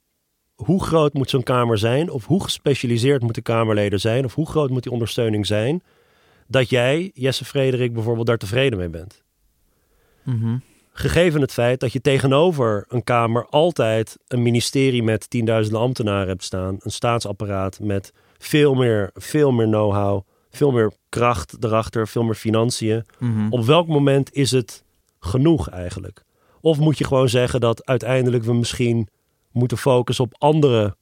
[0.56, 2.10] hoe groot moet zo'n Kamer zijn?
[2.10, 4.26] Of hoe gespecialiseerd moeten Kamerleden zijn?
[4.26, 5.84] Of hoe groot moet die ondersteuning zijn?
[6.48, 9.24] Dat jij, Jesse Frederik, bijvoorbeeld daar tevreden mee bent.
[10.24, 10.58] Mhm.
[10.94, 16.44] Gegeven het feit dat je tegenover een Kamer altijd een ministerie met tienduizenden ambtenaren hebt
[16.44, 16.76] staan.
[16.80, 23.06] Een staatsapparaat met veel meer, veel meer know-how, veel meer kracht erachter, veel meer financiën.
[23.20, 23.48] Mhm.
[23.50, 24.84] Op welk moment is het
[25.20, 26.24] genoeg eigenlijk?
[26.62, 29.08] Of moet je gewoon zeggen dat uiteindelijk we misschien
[29.52, 30.96] moeten focussen op andere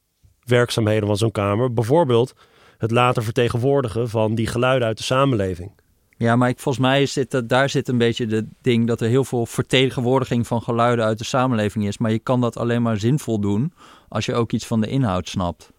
[0.43, 1.73] werkzaamheden van zo'n Kamer?
[1.73, 2.33] Bijvoorbeeld
[2.77, 5.71] het laten vertegenwoordigen van die geluiden uit de samenleving.
[6.19, 9.45] Ja, maar volgens mij zit daar zit een beetje de ding dat er heel veel
[9.45, 11.97] vertegenwoordiging van geluiden uit de samenleving is.
[11.97, 13.73] Maar je kan dat alleen maar zinvol doen
[14.09, 15.71] als je ook iets van de inhoud snapt.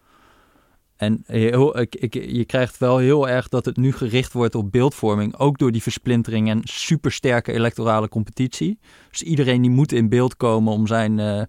[0.95, 5.37] En ik, ik, je krijgt wel heel erg dat het nu gericht wordt op beeldvorming.
[5.37, 8.79] Ook door die versplintering en supersterke electorale competitie.
[9.09, 11.41] Dus iedereen die moet in beeld komen om zijn uh,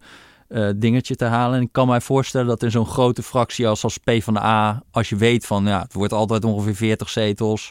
[0.49, 1.57] uh, dingetje te halen.
[1.57, 3.99] En ik kan mij voorstellen dat in zo'n grote fractie als, als
[4.37, 4.83] A...
[4.91, 7.71] als je weet van ja, het wordt altijd ongeveer 40 zetels...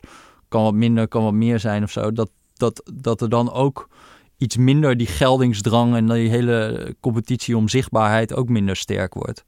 [0.52, 2.12] kan wat minder, kan wat meer zijn of zo...
[2.12, 3.90] dat, dat, dat er dan ook
[4.38, 5.96] iets minder die geldingsdrang...
[5.96, 9.44] en die hele competitie om zichtbaarheid ook minder sterk wordt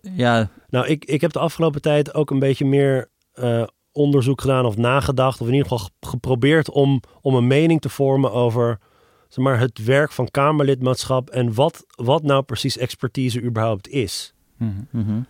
[0.00, 0.50] ja.
[0.68, 4.76] Nou, ik, ik heb de afgelopen tijd ook een beetje meer uh, onderzoek gedaan of
[4.76, 5.40] nagedacht.
[5.40, 8.78] Of in ieder geval geprobeerd om, om een mening te vormen over
[9.28, 11.30] zeg maar, het werk van Kamerlidmaatschap.
[11.30, 14.34] En wat, wat nou precies expertise überhaupt is.
[14.56, 15.26] Mm -hmm.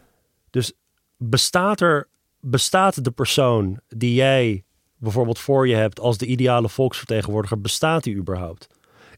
[0.51, 0.73] Dus
[1.17, 2.09] bestaat er,
[2.41, 4.65] bestaat de persoon die jij
[4.97, 8.69] bijvoorbeeld voor je hebt als de ideale volksvertegenwoordiger, bestaat die überhaupt?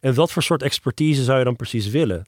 [0.00, 2.26] En wat voor soort expertise zou je dan precies willen?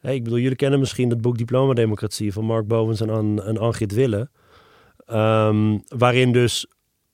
[0.00, 3.58] ik bedoel, jullie kennen misschien het boek Diploma Democratie van Mark Bovens en, An en
[3.58, 4.28] Angrid Wille.
[5.06, 6.66] Um, waarin dus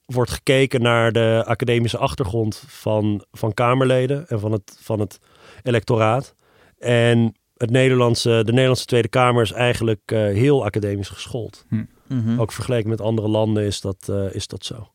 [0.05, 5.19] wordt gekeken naar de academische achtergrond van, van Kamerleden en van het, van het
[5.63, 6.35] electoraat.
[6.79, 11.65] En het Nederlandse, de Nederlandse Tweede Kamer is eigenlijk uh, heel academisch geschoold.
[11.69, 11.75] Hm.
[11.75, 11.87] Mm
[12.25, 12.41] -hmm.
[12.41, 14.93] Ook vergeleken met andere landen is dat, uh, is dat zo.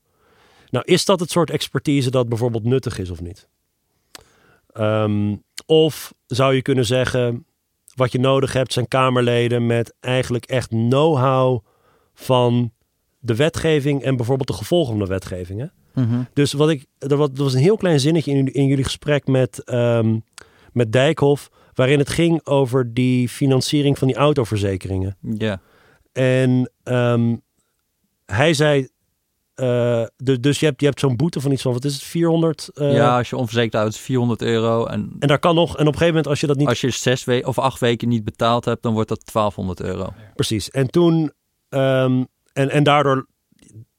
[0.69, 3.47] Nou, is dat het soort expertise dat bijvoorbeeld nuttig is of niet?
[4.79, 7.45] Um, of zou je kunnen zeggen,
[7.95, 11.65] wat je nodig hebt zijn Kamerleden met eigenlijk echt know-how
[12.13, 12.71] van
[13.19, 15.59] de wetgeving en bijvoorbeeld de gevolgen van de wetgeving.
[15.59, 15.67] Hè?
[16.01, 16.27] Mm -hmm.
[16.33, 19.27] Dus wat ik, er was, er was een heel klein zinnetje in, in jullie gesprek
[19.27, 20.23] met, um,
[20.73, 25.17] met Dijkhoff, waarin het ging over die financiering van die autoverzekeringen.
[25.21, 25.61] Ja.
[26.11, 27.41] En um,
[28.25, 28.87] hij zei
[29.55, 32.03] uh, dus, dus je hebt, je hebt zo'n boete van iets van, wat is het,
[32.03, 32.69] 400?
[32.73, 34.85] Uh, ja, als je onverzekerd houdt, is 400 euro.
[34.85, 36.67] En, en daar kan nog, en op een gegeven moment als je dat niet...
[36.67, 40.13] Als je zes weken of acht weken niet betaald hebt, dan wordt dat 1200 euro.
[40.35, 40.69] Precies.
[40.69, 41.31] En toen,
[41.69, 43.27] um, en, en daardoor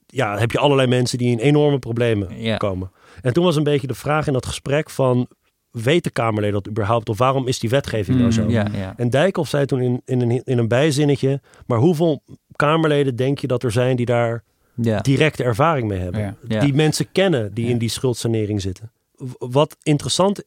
[0.07, 2.57] ja, heb je allerlei mensen die in enorme problemen ja.
[2.57, 2.91] komen.
[3.23, 5.29] En toen was een beetje de vraag in dat gesprek van,
[5.71, 7.09] weten Kamerleden dat überhaupt?
[7.09, 8.49] Of waarom is die wetgeving Mm, nou zo?
[8.49, 8.95] ja, ja.
[8.97, 12.23] En Dijkhoff zei toen in, in, een, in een bijzinnetje, maar hoeveel
[12.57, 15.01] Kamerleden denk je dat er zijn die daar Ja.
[15.01, 16.37] directe ervaring mee hebben.
[16.43, 18.93] Die mensen kennen die in die schuldsanering zitten.
[19.39, 20.43] Wat interessant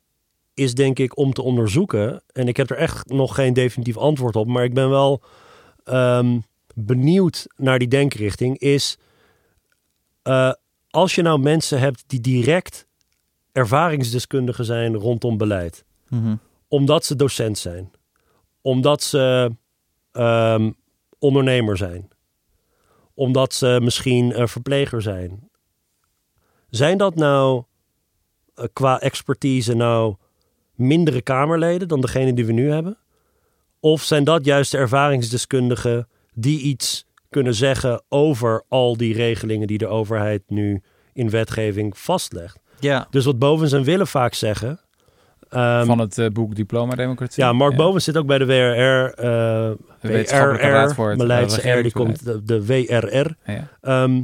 [0.53, 2.23] is, denk ik, om te onderzoeken.
[2.33, 4.47] En ik heb er echt nog geen definitief antwoord op.
[4.47, 5.21] Maar ik ben wel
[5.83, 6.39] ehm,
[6.75, 8.57] benieuwd naar die denkrichting.
[8.59, 8.97] Is
[10.21, 10.51] eh,
[10.89, 12.87] als je nou mensen hebt die direct
[13.51, 15.85] ervaringsdeskundigen zijn rondom beleid.
[16.07, 16.35] Mhm.
[16.67, 17.91] Omdat ze docent zijn.
[18.61, 19.55] Omdat ze
[20.11, 20.71] ehm,
[21.19, 22.09] ondernemer zijn.
[23.13, 25.49] Omdat ze misschien eh, verpleger zijn.
[26.69, 27.63] Zijn dat nou
[28.55, 30.15] eh, qua expertise nou
[30.75, 32.97] mindere Kamerleden dan degene die we nu hebben?
[33.79, 39.77] Of zijn dat juist de ervaringsdeskundigen die iets kunnen zeggen over al die regelingen die
[39.77, 40.81] de overheid nu
[41.13, 42.59] in wetgeving vastlegt?
[42.81, 43.07] Ja.
[43.09, 44.79] Dus wat Bovens en Willen vaak zeggen.
[45.49, 47.43] ehm, van het eh, boek Diploma Democratie.
[47.43, 49.13] ja, Mark Bovens zit ook bij de WRR.
[49.13, 49.25] eh
[50.01, 53.35] De Wetenschappelijke Raad voor WRR, R, die komt de, de WRR.
[53.45, 53.67] Ja, ja.
[53.81, 54.21] Ehm,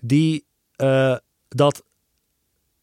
[0.00, 1.16] die eh,
[1.48, 1.82] dat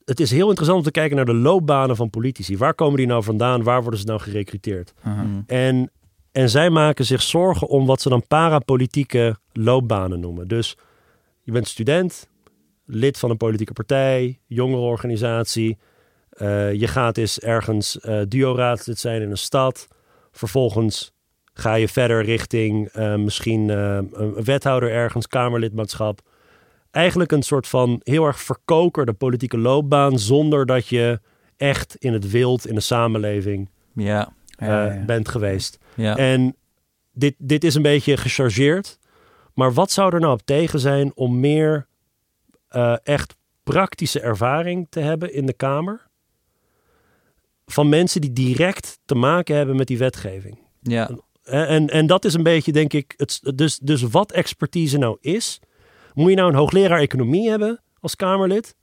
[0.05, 2.57] het is heel interessant om te kijken naar de loopbanen van politici.
[2.57, 3.63] Waar komen die nou vandaan?
[3.63, 4.93] Waar worden ze nou gerecruiteerd?
[5.03, 5.41] Mhm.
[5.47, 5.91] En,
[6.31, 10.47] en zij maken zich zorgen om wat ze dan parapolitieke loopbanen noemen.
[10.47, 10.77] Dus
[11.43, 12.27] je bent student,
[12.91, 15.77] lid van een politieke partij, jongerenorganisatie.
[16.29, 19.87] Eh, je gaat eens ergens eh duo-raadslid zijn in een stad.
[20.31, 21.13] Vervolgens
[21.53, 26.21] ga je verder richting eh, misschien een wethouder ergens, kamerlidmaatschap.
[26.91, 30.19] Eigenlijk een soort van heel erg verkokerde politieke loopbaan...
[30.19, 31.19] zonder dat je
[31.57, 34.33] echt in het wild, in de samenleving Ja.
[34.45, 35.05] Ja, ja, ja.
[35.05, 35.77] bent geweest.
[35.95, 36.55] En
[37.11, 38.99] dit, dit is een beetje gechargeerd.
[39.53, 41.87] Maar wat zou er nou op tegen zijn om meer
[42.69, 46.07] eh, echt praktische ervaring te hebben in de Kamer?
[47.65, 50.59] Van mensen die direct te maken hebben met die wetgeving.
[50.81, 51.09] ja.
[51.43, 55.17] En, en, en dat is een beetje, denk ik, het, dus, dus wat expertise nou
[55.21, 55.59] is.
[56.13, 58.75] Moet je nou een hoogleraar economie hebben als Kamerlid?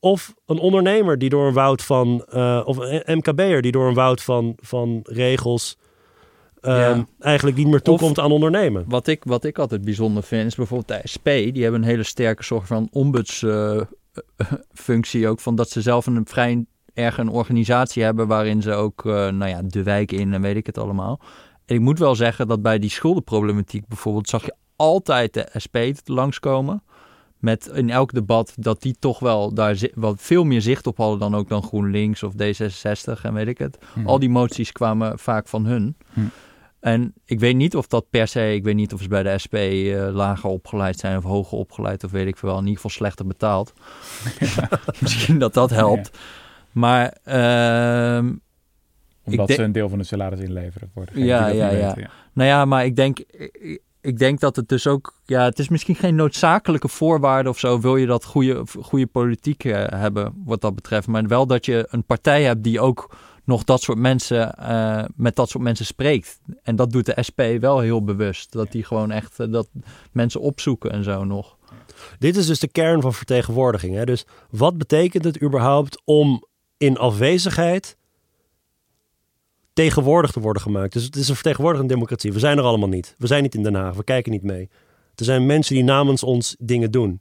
[0.00, 3.94] Of een ondernemer die door een woud van, eh, of een MKB'er die door een
[3.94, 5.76] woud van, van regels
[6.66, 7.06] Ja.
[7.18, 8.84] eigenlijk niet meer toekomt aan ondernemen.
[8.88, 11.24] Wat ik, wat ik altijd bijzonder vind, is bijvoorbeeld de SP.
[11.24, 15.40] Die hebben een hele sterke soort van ombudsfunctie ook.
[15.40, 19.46] Van dat ze zelf een vrij erg een organisatie hebben waarin ze ook, eh, nou
[19.46, 21.20] ja, de wijk in en weet ik het allemaal.
[21.64, 25.76] En ik moet wel zeggen dat bij die schuldenproblematiek bijvoorbeeld zag je altijd de SP
[26.04, 26.82] langskomen.
[27.38, 31.18] Met in elk debat dat die toch wel daar wat veel meer zicht op hadden
[31.18, 33.78] dan ook dan GroenLinks of D66 en weet ik het.
[33.92, 34.06] Hm.
[34.06, 35.96] Al die moties kwamen vaak van hun.
[36.12, 36.20] Hm.
[36.86, 39.38] En ik weet niet of dat per se, ik weet niet of ze bij de
[39.44, 42.58] SP eh, lager opgeleid zijn of hoger opgeleid of weet ik veel wel.
[42.58, 43.72] In ieder geval slechter betaald.
[45.00, 46.18] Misschien dat dat helpt.
[46.72, 48.34] Maar ehm,
[49.24, 51.94] Omdat ze een deel van het salaris inleveren voor Ja, ja, ja.
[52.32, 55.68] Nou ja, maar ik denk, ik- ik denk dat het dus ook, ja, het is
[55.68, 60.60] misschien geen noodzakelijke voorwaarde of zo, wil je dat goede, goede politiek eh, hebben wat
[60.60, 63.16] dat betreft, maar wel dat je een partij hebt die ook
[63.46, 66.40] nog dat soort mensen, eh, met dat soort mensen spreekt.
[66.62, 69.68] En dat doet de SP wel heel bewust, dat die gewoon echt, eh, dat
[70.12, 71.56] mensen opzoeken en zo nog.
[72.18, 73.94] Dit is dus de kern van vertegenwoordiging.
[73.94, 74.04] Hè?
[74.04, 77.96] Dus wat betekent het überhaupt om in afwezigheid
[79.72, 80.92] tegenwoordig te worden gemaakt?
[80.92, 82.32] Dus het is een vertegenwoordigende democratie.
[82.32, 83.14] We zijn er allemaal niet.
[83.18, 83.94] We zijn niet in Den Haag.
[83.94, 84.68] We kijken niet mee.
[85.14, 87.20] Er zijn mensen die namens ons dingen doen.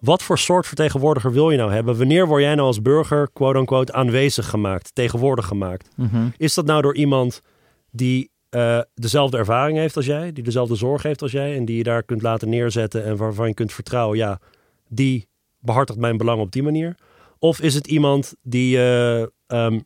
[0.00, 1.98] Wat voor soort vertegenwoordiger wil je nou hebben?
[1.98, 5.88] Wanneer word jij nou als burger, quote-unquote, aanwezig gemaakt, tegenwoordig gemaakt?
[6.36, 7.42] Is dat nou door iemand
[7.90, 11.76] die eh, dezelfde ervaring heeft als jij, die dezelfde zorg heeft als jij en die
[11.76, 14.40] je daar kunt laten neerzetten en waarvan je kunt vertrouwen, ja,
[14.88, 16.94] die behartigt mijn belang op die manier?
[17.38, 19.80] Of is het iemand die, eh, ehm,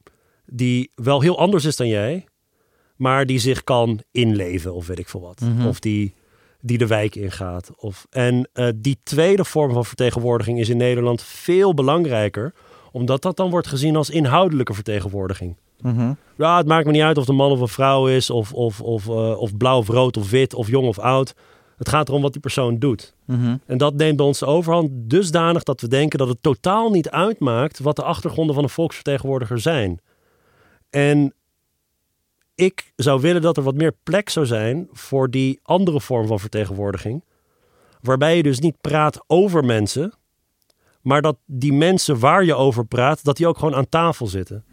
[0.46, 2.24] die wel heel anders is dan jij,
[2.96, 5.40] maar die zich kan inleven of weet ik veel wat?
[5.40, 5.66] Mhm.
[5.66, 6.14] Of die,
[6.62, 7.70] die de wijk ingaat.
[7.76, 12.54] Of, en eh, die tweede vorm van vertegenwoordiging is in Nederland veel belangrijker,
[12.92, 15.56] omdat dat dan wordt gezien als inhoudelijke vertegenwoordiging.
[16.36, 18.80] Ja, het maakt me niet uit of de man of een vrouw is, of, of,
[18.80, 21.34] of, eh, of blauw of rood of wit, of jong of oud.
[21.76, 23.14] Het gaat erom wat die persoon doet.
[23.66, 27.10] En dat neemt bij ons de overhand dusdanig dat we denken dat het totaal niet
[27.10, 30.00] uitmaakt wat de achtergronden van een volksvertegenwoordiger zijn.
[30.90, 31.34] En
[32.54, 36.40] ik zou willen dat er wat meer plek zou zijn voor die andere vorm van
[36.40, 37.24] vertegenwoordiging.
[38.00, 40.12] Waarbij je dus niet praat over mensen,
[41.02, 44.64] maar dat die mensen waar je over praat, dat die ook gewoon aan tafel zitten.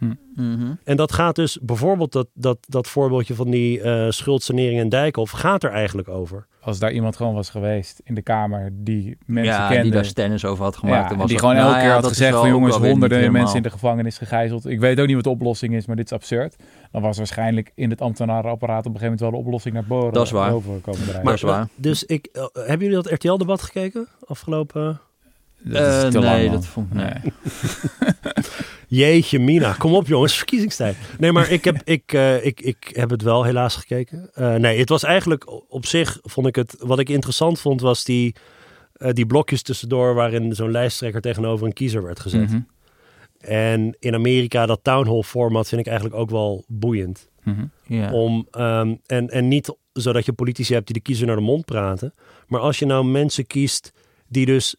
[0.84, 5.32] En dat gaat dus bijvoorbeeld dat, dat, dat voorbeeldje van die eh schuldsanering en Dijkhoff
[5.32, 6.46] gaat er eigenlijk over.
[6.60, 9.82] Als daar iemand gewoon was geweest in de Kamer die mensen ja, kende.
[9.82, 11.02] die daar stennis over had gemaakt.
[11.02, 13.56] ja, dan was die gewoon elke nou keer ja, had gezegd van jongens, honderden mensen
[13.56, 14.66] in de gevangenis gegijzeld.
[14.66, 16.56] Ik weet ook niet wat de oplossing is, maar dit is absurd.
[16.90, 20.12] Dan was waarschijnlijk in het ambtenarenapparaat op een gegeven moment wel de oplossing naar boven.
[20.12, 20.50] Dat is waar.
[20.50, 21.24] boven komen drijven.
[21.24, 21.68] Dat is waar.
[21.74, 25.00] Dus ik, eh, hebben jullie dat RTL-debat gekeken afgelopen?
[25.64, 27.12] Dat is Eh, te nee, lang, dat vond ik- nee.
[28.88, 30.96] Jeetje, Mina, kom op jongens, verkiezingstijd.
[31.18, 34.30] Nee, maar ik heb, ik, eh, ik, ik heb het wel helaas gekeken.
[34.34, 38.04] Eh, nee, het was eigenlijk op zich, vond ik het, wat ik interessant vond, was
[38.04, 38.34] die,
[39.12, 42.48] die blokjes tussendoor waarin zo'n lijsttrekker tegenover een kiezer werd gezet.
[42.50, 42.60] Mhm,
[43.40, 47.28] En in Amerika, dat town hall format vind ik eigenlijk ook wel boeiend.
[47.44, 47.64] mhm.
[48.12, 51.64] Om, ehm, en, en niet zodat je politici hebt die de kiezer naar de mond
[51.64, 52.14] praten.
[52.46, 53.92] Maar als je nou mensen kiest
[54.28, 54.76] die dus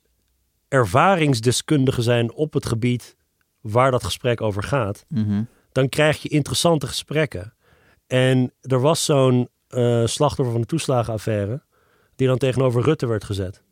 [0.72, 3.16] ervaringsdeskundigen zijn op het gebied
[3.62, 5.06] waar dat gesprek over gaat.
[5.08, 5.44] Mhm.
[5.72, 7.54] Dan krijg je interessante gesprekken.
[8.08, 11.64] En er was zo'n eh, slachtoffer van de toeslagenaffaire
[12.16, 13.64] die dan tegenover Rutte werd gezet.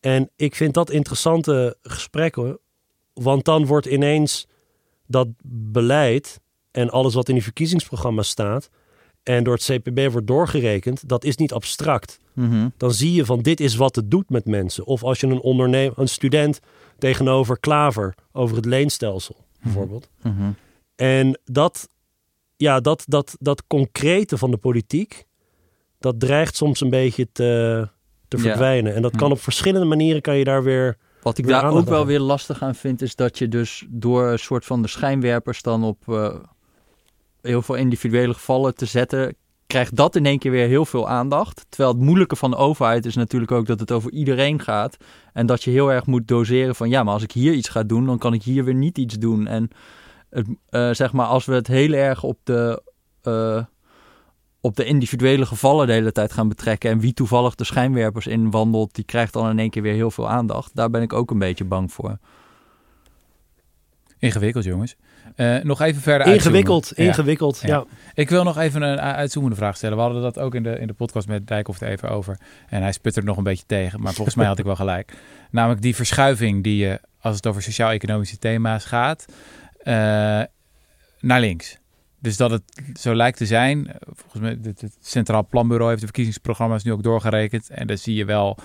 [0.00, 2.58] En ik vind dat interessante gesprekken,
[3.12, 4.46] want dan wordt ineens
[5.06, 5.28] dat
[5.72, 8.70] beleid en alles wat in die verkiezingsprogramma's staat
[9.22, 12.18] en door het CPB wordt doorgerekend, dat is niet abstract.
[12.32, 12.68] Mhm.
[12.76, 14.84] Dan zie je van dit is wat het doet met mensen.
[14.86, 16.60] Of als je een ondernemer, een student
[16.98, 20.08] tegenover Klaver over het leenstelsel bijvoorbeeld.
[20.22, 20.50] Mhm.
[20.94, 21.88] En dat,
[22.56, 25.24] ja, dat, dat, dat concrete van de politiek,
[25.98, 27.88] dat dreigt soms een beetje te,
[28.28, 28.42] te Ja.
[28.42, 28.94] verdwijnen.
[28.94, 30.96] En dat kan op verschillende manieren kan je daar weer.
[31.22, 34.26] Wat ik Weer daar ook wel weer lastig aan vind, is dat je dus door
[34.26, 36.34] een soort van de schijnwerpers dan op eh,
[37.42, 41.66] heel veel individuele gevallen te zetten, krijgt dat in één keer weer heel veel aandacht.
[41.68, 44.96] Terwijl het moeilijke van de overheid is natuurlijk ook dat het over iedereen gaat.
[45.32, 47.82] En dat je heel erg moet doseren van ja, maar als ik hier iets ga
[47.82, 49.46] doen, dan kan ik hier weer niet iets doen.
[49.46, 49.70] En
[50.30, 52.82] het, eh, zeg maar, als we het heel erg op de,
[53.22, 53.64] eh,
[54.60, 56.90] op de individuele gevallen de hele tijd gaan betrekken.
[56.90, 60.28] En wie toevallig de schijnwerpers inwandelt, die krijgt dan in één keer weer heel veel
[60.28, 60.70] aandacht.
[60.74, 62.18] Daar ben ik ook een beetje bang voor.
[64.18, 64.96] Ingewikkeld, jongens.
[65.36, 66.26] Eh, nog even verder.
[66.26, 67.60] Ingewikkeld, ingewikkeld.
[67.62, 67.68] Ja.
[67.68, 67.84] Ja.
[68.14, 69.96] Ik wil nog even een u- uitzoomende vraag stellen.
[69.96, 72.38] We hadden dat ook in de, in de podcast met Dijkhoff er even over.
[72.68, 74.00] En hij sputterde nog een beetje tegen.
[74.00, 75.12] Maar volgens mij had ik wel gelijk.
[75.50, 79.24] Namelijk die verschuiving die je, als het over sociaal-economische thema's gaat,
[79.78, 79.94] eh,
[81.20, 81.78] naar links.
[82.18, 82.62] Dus dat het
[82.94, 83.86] zo lijkt te zijn.
[83.88, 87.70] eh, Volgens mij, het, het Centraal Planbureau heeft de verkiezingsprogramma's nu ook doorgerekend.
[87.70, 88.58] En dan zie je wel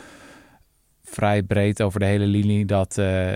[1.03, 3.33] vrij breed over de hele linie dat eh,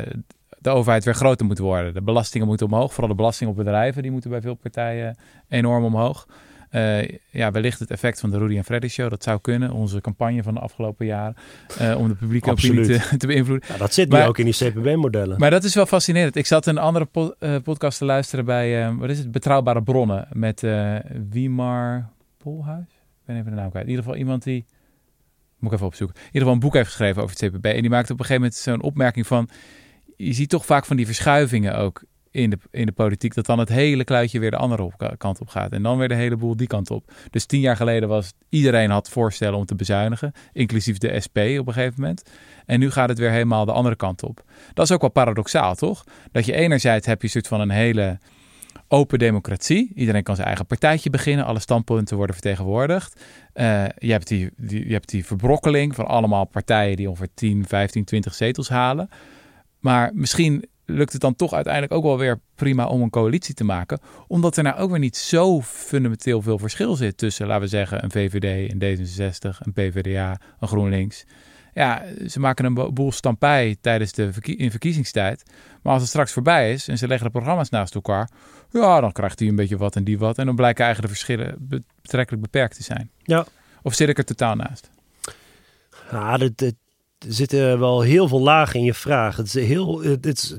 [0.62, 1.93] de overheid weer groter moet worden.
[1.93, 2.91] De belastingen moeten omhoog.
[2.91, 5.17] Vooral de belasting op bedrijven, die moeten bij veel partijen
[5.50, 6.28] enorm omhoog.
[6.69, 9.10] Eh, ja, wellicht het effect van de Rudy en Freddy show.
[9.10, 9.71] Dat zou kunnen.
[9.71, 11.36] Onze campagne van de afgelopen jaren.
[11.78, 13.67] eh, om de publieke opinie te, te beïnvloeden.
[13.71, 15.39] Ja, dat zit nu ook in die CPB-modellen.
[15.39, 16.36] Maar dat is wel fascinerend.
[16.36, 20.28] Ik zat een andere po- eh, podcast te luisteren bij, wat is het, Betrouwbare Bronnen.
[20.32, 20.63] Met
[21.30, 22.86] Wiemar Polhuis?
[22.88, 23.86] Ik ben even de naam kwijt.
[23.86, 24.65] In ieder geval iemand die...
[25.60, 26.15] Moet ik even opzoeken.
[26.17, 27.65] In ieder geval een boek heeft geschreven over het CPB.
[27.65, 29.50] En die maakte op een gegeven moment zo'n opmerking van...
[30.25, 33.34] Je ziet toch vaak van die verschuivingen ook in de, in de politiek.
[33.34, 35.71] Dat dan het hele kluitje weer de andere kant op gaat.
[35.71, 37.12] En dan weer de hele boel die kant op.
[37.29, 40.31] Dus tien jaar geleden was iedereen had voorstellen om te bezuinigen.
[40.53, 42.29] Inclusief de SP op een gegeven moment.
[42.65, 44.43] En nu gaat het weer helemaal de andere kant op.
[44.73, 46.03] Dat is ook wel paradoxaal, toch?
[46.31, 48.19] Dat je enerzijds heb je een soort van een hele
[48.88, 49.91] open democratie.
[49.95, 51.45] Iedereen kan zijn eigen partijtje beginnen.
[51.45, 53.21] Alle standpunten worden vertegenwoordigd.
[53.53, 57.65] Uh, je, hebt die, die, je hebt die verbrokkeling van allemaal partijen die ongeveer 10,
[57.67, 59.10] 15, 20 zetels halen.
[59.82, 63.63] Maar misschien lukt het dan toch uiteindelijk ook wel weer prima om een coalitie te
[63.63, 64.00] maken.
[64.28, 68.04] Omdat er nou ook weer niet zo fundamenteel veel verschil zit tussen, laten we zeggen,
[68.04, 71.26] een VVD, een D66, een PvdA, een GroenLinks.
[71.74, 75.44] Ja, ze maken een boel stampij tijdens de in verkiezingstijd.
[75.82, 78.30] Maar als het straks voorbij is en ze leggen de programma's naast elkaar,
[78.72, 80.38] ja, dan krijgt hij een beetje wat en die wat.
[80.38, 81.56] En dan blijken eigenlijk de verschillen
[82.02, 83.12] betrekkelijk beperkt te zijn.
[83.24, 83.46] Ja.
[83.82, 84.89] Of zit ik er totaal naast?
[86.12, 86.72] Ja, er, er
[87.27, 89.36] zitten wel heel veel lagen in je vraag.
[89.36, 90.57] Het is heel, het is,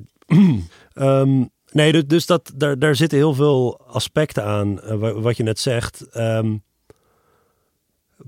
[0.94, 5.58] um, nee, dus dat, daar, daar zitten heel veel aspecten aan, uh, wat je net
[5.58, 6.06] zegt.
[6.16, 6.62] Um,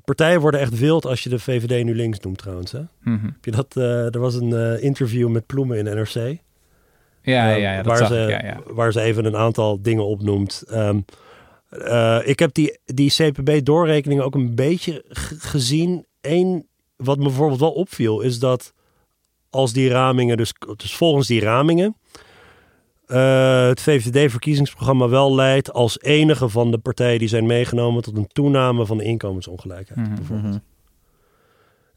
[0.04, 2.72] partijen worden echt wild als je de VVD nu links noemt trouwens.
[2.72, 2.78] Hè?
[2.78, 3.24] Mm -hmm.
[3.24, 6.14] Heb je dat, uh, er was een uh, interview met Ploemen in NRC.
[6.14, 8.60] Ja, ja, ja, dat waar, zag ze, ik, ja, ja.
[8.66, 10.64] waar ze even een aantal dingen opnoemt.
[10.70, 11.04] Um,
[11.78, 15.04] uh, ik heb die, die CPB-doorrekeningen ook een beetje
[15.38, 16.06] gezien.
[16.20, 16.66] Eén,
[16.96, 18.72] wat me bijvoorbeeld wel opviel, is dat
[19.50, 21.96] als die ramingen, dus, dus volgens die ramingen,
[23.06, 28.26] uh, het VVD-verkiezingsprogramma wel leidt als enige van de partijen die zijn meegenomen tot een
[28.26, 30.00] toename van de inkomensongelijkheid.
[30.00, 30.52] Mhm, bijvoorbeeld.
[30.52, 30.62] mhm.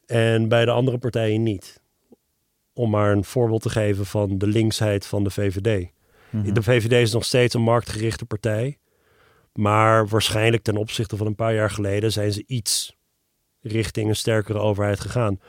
[0.05, 1.81] En bij de andere partijen niet.
[2.73, 5.91] Om maar een voorbeeld te geven van de linksheid van de VVD.
[6.29, 6.53] Mhm.
[6.53, 8.77] De VVD is nog steeds een marktgerichte partij.
[9.53, 12.96] Maar waarschijnlijk ten opzichte van een paar jaar geleden zijn ze iets
[13.61, 15.39] richting een sterkere overheid gegaan.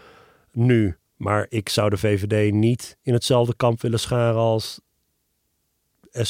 [0.52, 4.80] Nu, maar ik zou de VVD niet in hetzelfde kamp willen scharen als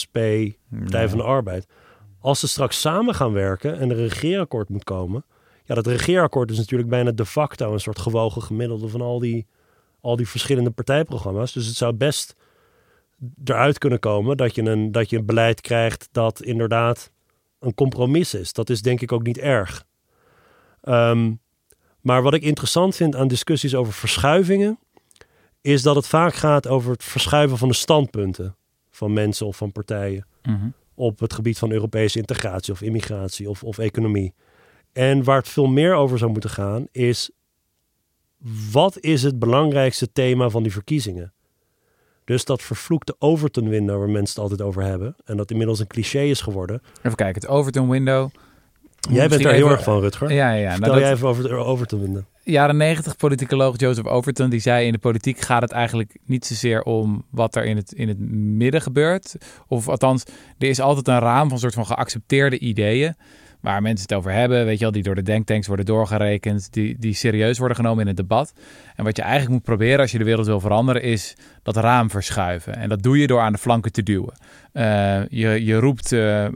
[0.01, 0.17] SP,
[0.71, 1.67] Partij van de Arbeid.
[2.21, 5.25] Als ze straks samen gaan werken en er een regeerakkoord moet komen.
[5.65, 9.47] Ja, dat regeerakkoord is natuurlijk bijna de facto een soort gewogen gemiddelde van al die,
[10.01, 11.53] al die verschillende partijprogramma's.
[11.53, 12.37] Dus het zou best
[13.45, 17.13] eruit kunnen komen dat je, een, dat je een beleid krijgt dat inderdaad
[17.59, 18.53] een compromis is.
[18.53, 19.85] Dat is denk ik ook niet erg.
[20.83, 21.41] Um,
[22.09, 24.79] maar wat ik interessant vind aan discussies over verschuivingen,
[25.61, 28.57] is dat het vaak gaat over het verschuiven van de standpunten
[28.91, 30.69] van mensen of van partijen Mhm.
[30.95, 34.35] op het gebied van Europese integratie of immigratie of, of economie.
[34.93, 37.31] En waar het veel meer over zou moeten gaan, is
[38.73, 41.33] wat is het belangrijkste thema van die verkiezingen?
[42.25, 45.17] Dus dat vervloekte Overton window waar mensen het altijd over hebben.
[45.25, 46.81] En dat inmiddels een cliché is geworden.
[46.99, 48.31] Even kijken, het Overton window.
[49.11, 50.33] Jij bent daar heel erg van, Rutger.
[50.33, 50.71] Ja, ja, ja.
[50.71, 52.23] Vertel Nou, dat- jij even over het Overton window.
[52.53, 56.83] Jaren 90 politicoloog Joseph Overton die zei in de politiek gaat het eigenlijk niet zozeer
[56.83, 58.19] om wat er in het, in het
[58.59, 59.37] midden gebeurt.
[59.67, 60.25] Of althans,
[60.59, 63.15] er is altijd een raam van soort van geaccepteerde ideeën
[63.61, 66.97] waar mensen het over hebben, weet je wel, die door de denktanks worden doorgerekend, die,
[66.99, 68.53] die serieus worden genomen in het debat.
[68.97, 72.11] En wat je eigenlijk moet proberen als je de wereld wil veranderen, is dat raam
[72.11, 72.77] verschuiven.
[72.77, 74.35] En dat doe je door aan de flanken te duwen.
[74.73, 76.47] Eh, je, je roept eh,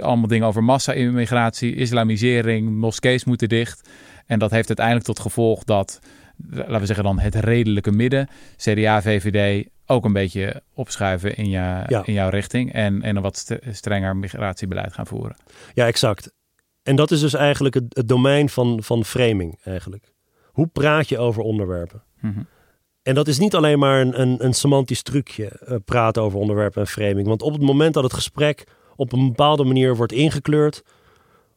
[0.00, 3.88] allemaal dingen over massa-immigratie, islamisering, moskees moeten dicht.
[4.32, 5.98] En dat heeft uiteindelijk tot gevolg dat,
[6.50, 11.86] laten we zeggen dan, het redelijke midden, CDA, VVD, ook een beetje opschuiven in, Ja.
[12.04, 12.72] in jouw richting.
[12.72, 15.36] En, en een wat st- strenger migratiebeleid gaan voeren.
[15.74, 16.32] Ja, exact.
[16.82, 20.12] En dat is dus eigenlijk het, het domein van, van framing eigenlijk.
[20.46, 22.02] Hoe praat je over onderwerpen?
[22.20, 22.40] Mhm.
[23.02, 26.80] En dat is niet alleen maar een, een, een semantisch trucje, eh, praten over onderwerpen
[26.80, 27.26] en framing.
[27.26, 28.64] Want op het moment dat het gesprek
[28.96, 30.82] op een bepaalde manier wordt ingekleurd,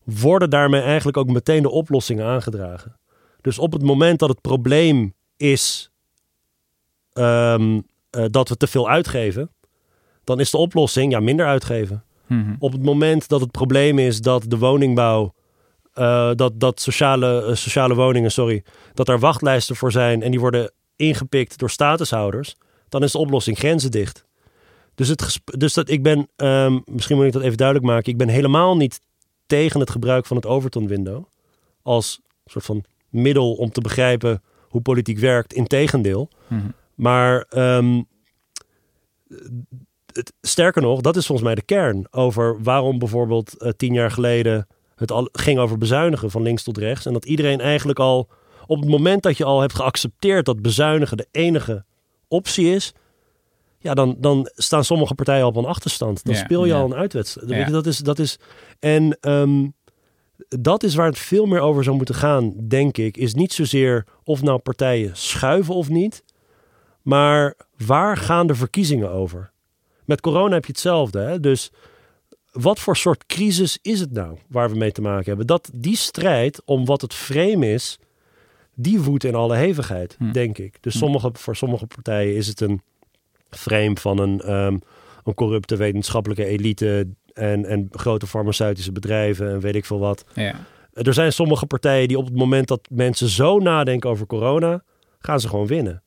[0.05, 2.99] worden daarmee eigenlijk ook meteen de oplossingen aangedragen.
[3.41, 5.91] Dus op het moment dat het probleem is
[7.13, 9.51] ehm, eh, dat we te veel uitgeven,
[10.23, 12.03] dan is de oplossing ja, minder uitgeven.
[12.27, 12.55] Mhm.
[12.59, 15.33] Op het moment dat het probleem is dat de woningbouw,
[15.93, 18.63] eh, dat, dat sociale, eh, sociale woningen, sorry,
[18.93, 22.55] dat er wachtlijsten voor zijn en die worden ingepikt door statushouders,
[22.89, 24.25] dan is de oplossing grenzen dicht.
[24.95, 28.17] Dus, het dus dat ik ben, ehm, misschien moet ik dat even duidelijk maken, ik
[28.17, 28.99] ben helemaal niet
[29.45, 31.25] tegen het gebruik van het Overton window
[31.81, 35.53] als soort van middel om te begrijpen hoe politiek werkt.
[35.53, 36.29] Integendeel.
[36.47, 36.61] Mhm.
[36.95, 38.01] Maar ehm,
[40.11, 44.11] het, sterker nog, dat is volgens mij de kern over waarom bijvoorbeeld eh, tien jaar
[44.11, 47.05] geleden het al ging over bezuinigen van links tot rechts.
[47.05, 48.29] En dat iedereen eigenlijk al
[48.65, 51.85] op het moment dat je al hebt geaccepteerd dat bezuinigen de enige
[52.27, 52.93] optie is.
[53.85, 56.23] Ja, dan, dan staan sommige partijen al op een achterstand.
[56.23, 56.79] Dan Ja, speel je ja.
[56.79, 57.49] al een uitwedstrijd.
[57.49, 57.55] Ja.
[57.55, 58.37] Weet je, dat is, dat is,
[58.79, 59.67] en ehm,
[60.47, 63.17] dat is waar het veel meer over zou moeten gaan, denk ik.
[63.17, 66.23] Is niet zozeer of nou partijen schuiven of niet.
[67.01, 67.55] Maar
[67.85, 69.51] waar gaan de verkiezingen over?
[70.05, 71.19] Met corona heb je hetzelfde.
[71.19, 71.39] Hè?
[71.39, 71.71] Dus
[72.51, 75.47] wat voor soort crisis is het nou waar we mee te maken hebben?
[75.47, 77.99] Dat, die strijd om wat het frame is,
[78.75, 80.31] die woedt in alle hevigheid, Hm.
[80.31, 80.77] denk ik.
[80.81, 80.99] Dus Hm.
[80.99, 82.81] sommige, voor sommige partijen is het een
[83.57, 84.77] frame van een, ehm,
[85.23, 90.25] een corrupte wetenschappelijke elite en, en grote farmaceutische bedrijven en weet ik veel wat.
[90.33, 90.55] Ja.
[90.93, 94.83] Er zijn sommige partijen die op het moment dat mensen zo nadenken over corona,
[95.19, 96.03] gaan ze gewoon winnen.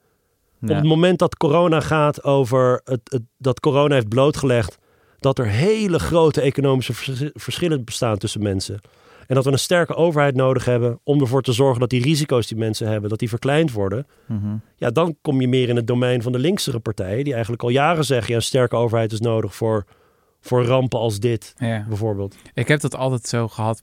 [0.63, 4.79] Op het moment dat corona gaat over het, het, dat corona heeft blootgelegd
[5.19, 8.81] dat er hele grote economische vers- verschillen bestaan tussen mensen.
[9.29, 12.47] En dat we een sterke overheid nodig hebben om ervoor te zorgen dat die risico's
[12.47, 14.07] die mensen hebben, dat die verkleind worden.
[14.26, 14.57] Mhm.
[14.76, 17.68] Ja, dan kom je meer in het domein van de linksere partijen, die eigenlijk al
[17.68, 19.85] jaren zeggen, ja, een sterke overheid is nodig voor,
[20.41, 21.85] voor rampen als dit, ja.
[21.89, 22.37] bijvoorbeeld.
[22.55, 23.81] Ik heb dat altijd zo gehad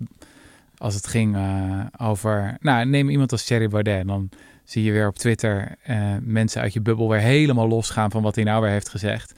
[0.77, 2.57] als het ging eh, over...
[2.59, 3.99] Nou, neem iemand als Thierry Baudet.
[3.99, 4.29] En dan
[4.63, 8.35] zie je weer op Twitter eh, mensen uit je bubbel weer helemaal losgaan van wat
[8.35, 9.33] hij nou weer heeft gezegd.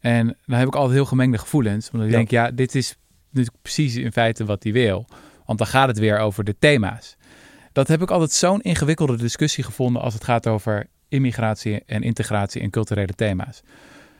[0.00, 1.90] En dan heb ik altijd heel gemengde gevoelens.
[1.90, 2.18] Omdat ik Ja.
[2.18, 2.96] denk, ja, dit is
[3.30, 5.06] natuurlijk precies in feite wat hij wil.
[5.46, 7.16] Want dan gaat het weer over de thema's.
[7.72, 12.62] Dat heb ik altijd zo'n ingewikkelde discussie gevonden als het gaat over immigratie en integratie
[12.62, 13.62] en culturele thema's.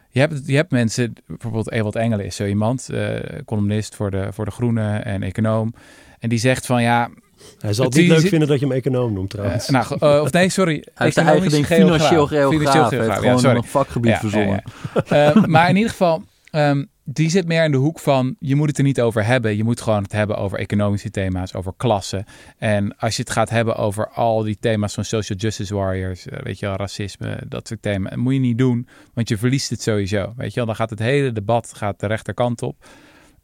[0.08, 3.14] Je hebt, je hebt mensen, bijvoorbeeld Ewald Engelen is zo iemand, eh,
[3.44, 5.74] columnist voor de, voor de Groenen en econoom.
[6.18, 7.10] En die zegt van ja,
[7.58, 9.68] Hij zal het niet leuk vinden dat je hem econoom noemt eh, trouwens.
[9.68, 10.74] nou, ge- eh, of nee, sorry.
[10.84, 12.50] Hij heeft zijn eigen ding financieel geograaf.
[12.52, 14.62] Financieel geograaf, gewoon ja, een vakgebied Ja, verzonnen.
[14.94, 15.32] ja, ja.
[15.34, 18.68] Eh, maar in ieder geval, ehm, die zit meer in de hoek van je moet
[18.68, 19.56] het er niet over hebben.
[19.56, 22.24] Je moet gewoon het hebben over economische thema's, over klassen.
[22.58, 26.42] En als je het gaat hebben over al die thema's van social justice warriors, eh,
[26.42, 29.82] weet je wel, racisme, dat soort thema's, moet je niet doen, want je verliest het
[29.82, 30.32] sowieso.
[30.36, 32.84] Weet je wel, dan gaat het hele debat gaat de rechterkant op.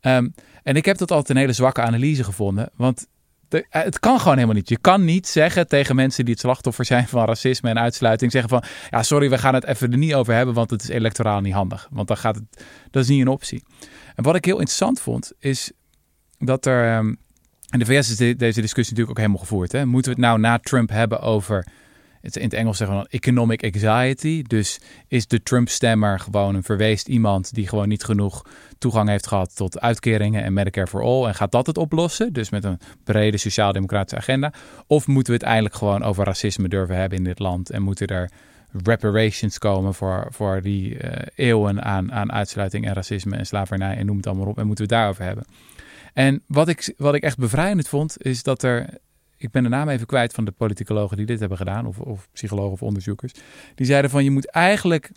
[0.01, 0.29] Ehm,
[0.63, 3.07] en ik heb dat altijd een hele zwakke analyse gevonden, want
[3.55, 4.69] eh, het kan gewoon helemaal niet.
[4.69, 8.51] Je kan niet zeggen tegen mensen die het slachtoffer zijn van racisme en uitsluiting, zeggen
[8.51, 11.41] van, ja sorry, we gaan het even er niet over hebben, want het is electoraal
[11.41, 11.89] niet handig.
[11.91, 13.63] Want dan gaat het, dat is niet een optie.
[14.15, 15.73] En wat ik heel interessant vond, is
[16.39, 17.07] dat er, ehm,
[17.71, 19.73] in de VS is de- deze discussie natuurlijk ook helemaal gevoerd.
[19.73, 19.87] Hè?
[19.87, 21.67] Moeten we het nou na Trump hebben over,
[22.21, 24.43] in het Engels zeggen we dan economic anxiety.
[24.43, 28.45] Dus is de Trump-stemmer gewoon een verweest iemand die gewoon niet genoeg
[28.79, 31.25] toegang heeft gehad tot uitkeringen en Medicare for All.
[31.25, 32.33] En gaat dat het oplossen?
[32.33, 34.53] Dus met een brede sociaal-democratische agenda.
[34.87, 37.71] Of moeten we het eindelijk gewoon over racisme durven hebben in dit land?
[37.71, 38.31] En moeten er
[38.85, 44.07] reparations komen voor, voor die eh, eeuwen aan, aan uitsluiting en racisme en slavernij en
[44.07, 44.59] noem het allemaal op.
[44.59, 45.45] En moeten we het daarover hebben?
[46.13, 48.89] En wat ik, wat ik echt bevrijdend vond, is dat er.
[49.39, 52.29] Ik ben de naam even kwijt van de politicologen die dit hebben gedaan, of, of
[52.33, 53.33] psychologen of onderzoekers.
[53.75, 55.11] Die zeiden van je moet eigenlijk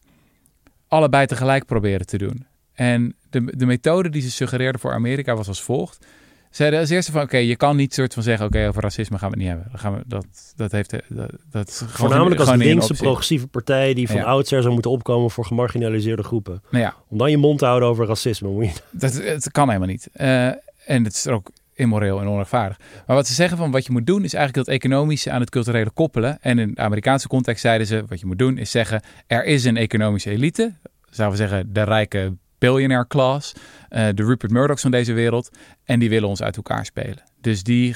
[0.88, 2.46] allebei tegelijk proberen te doen.
[2.74, 6.06] En de, de methode die ze suggereerden voor Amerika was als volgt.
[6.50, 9.32] Zeiden als eerste van oké, je kan niet soort van zeggen oké, over racisme gaan
[9.32, 9.68] we het niet hebben.
[9.72, 13.48] Dan gaan we, dat, dat heeft dat, dat is Voornamelijk als gewoon een linkse progressieve
[13.48, 14.24] partij die van Ja.
[14.24, 16.64] oudsher zou moeten opkomen voor gemarginaliseerde groepen.
[16.70, 18.50] Nou ja, Om dan je mond te houden over racisme.
[18.50, 18.82] Moet je...
[18.92, 20.10] Dat, het kan helemaal niet.
[20.14, 20.48] Eh,
[20.86, 21.52] en het is ook
[21.82, 22.80] immoreel en onrechtvaardig.
[23.08, 25.50] Maar wat ze zeggen van wat je moet doen is eigenlijk dat economische aan het
[25.50, 26.38] culturele koppelen.
[26.42, 29.64] En in de Amerikaanse context zeiden ze wat je moet doen is zeggen er is
[29.64, 30.74] een economische elite.
[31.10, 33.54] Zouden we zeggen de rijke billionaire class.
[33.90, 35.50] eh, de Rupert Murdochs van deze wereld.
[35.84, 37.24] En die willen ons uit elkaar spelen.
[37.42, 37.96] Dus die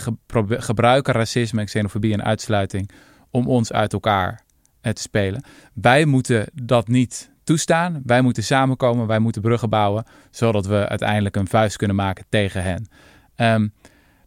[0.50, 2.90] gebruiken racisme, en xenofobie en uitsluiting
[3.30, 4.42] om ons uit elkaar
[4.82, 5.44] eh, te spelen.
[5.74, 8.02] Wij moeten dat niet toestaan.
[8.06, 12.64] Wij moeten samenkomen, wij moeten bruggen bouwen, zodat we uiteindelijk een vuist kunnen maken tegen
[12.64, 12.88] hen.
[13.36, 13.68] Ehm,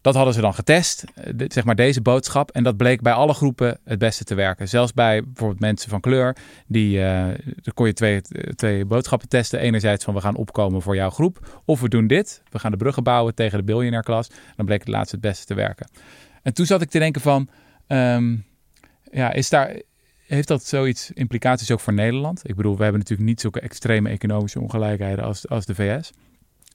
[0.00, 2.50] dat hadden ze dan getest, eh, zeg maar deze boodschap.
[2.50, 4.68] En dat bleek bij alle groepen het beste te werken.
[4.68, 6.36] Zelfs bij bijvoorbeeld mensen van kleur.
[6.66, 7.28] Die, eh
[7.74, 8.20] kon je twee,
[8.54, 9.60] twee boodschappen testen.
[9.60, 11.62] Enerzijds van we gaan opkomen voor jouw groep.
[11.64, 12.42] Of we doen dit.
[12.50, 14.30] We gaan de bruggen bouwen tegen de biljonair klas.
[14.56, 15.90] Dan bleek het laatste het beste te werken.
[16.42, 17.48] En toen zat ik te denken van...
[17.86, 18.36] ehm,
[19.12, 19.80] ja, is daar,
[20.26, 22.48] heeft dat zoiets implicaties ook voor Nederland?
[22.48, 26.10] Ik bedoel, we hebben natuurlijk niet zulke extreme economische ongelijkheden als, als de VS.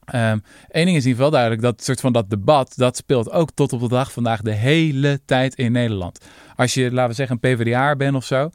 [0.05, 0.41] Eén
[0.85, 3.73] ding is in ieder geval duidelijk, dat soort van dat debat, dat speelt ook tot
[3.73, 6.25] op de dag vandaag de hele tijd in Nederland.
[6.55, 8.49] Als je, laten we zeggen, een PvdA bent of zo.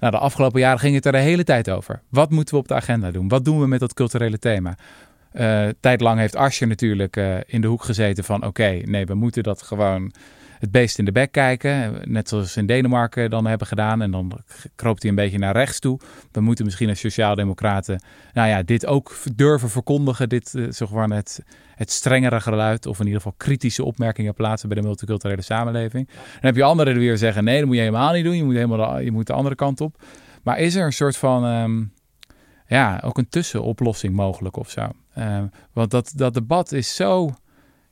[0.00, 2.02] Nou, de afgelopen jaren ging het er de hele tijd over.
[2.08, 3.28] Wat moeten we op de agenda doen?
[3.28, 4.76] Wat doen we met dat culturele thema?
[5.32, 8.46] Eh tijdlang heeft Asscher natuurlijk eh, in de hoek gezeten van...
[8.46, 10.12] oké, nee, we moeten dat gewoon
[10.58, 12.00] het beest in de bek kijken.
[12.04, 14.02] Net zoals in Denemarken dan hebben gedaan.
[14.02, 14.32] En dan
[14.74, 16.00] kroopt hij een beetje naar rechts toe.
[16.32, 18.02] We moeten misschien als sociaaldemocraten...
[18.32, 20.28] nou ja, dit ook durven verkondigen.
[20.28, 20.88] Dit, uh, zeg
[21.74, 22.86] het, strengere geluid...
[22.86, 24.68] of in ieder geval kritische opmerkingen plaatsen...
[24.68, 26.06] bij de multiculturele samenleving.
[26.06, 27.44] Dan heb je anderen die weer zeggen...
[27.44, 28.36] nee, dat moet je helemaal niet doen.
[28.36, 30.02] Je moet, helemaal de, je moet de andere kant op.
[30.42, 31.44] Maar is er een soort van...
[31.44, 31.92] Um,
[32.66, 34.88] ja, ook een tussenoplossing mogelijk of zo?
[35.18, 35.42] Uh,
[35.72, 37.34] want dat, dat debat is zo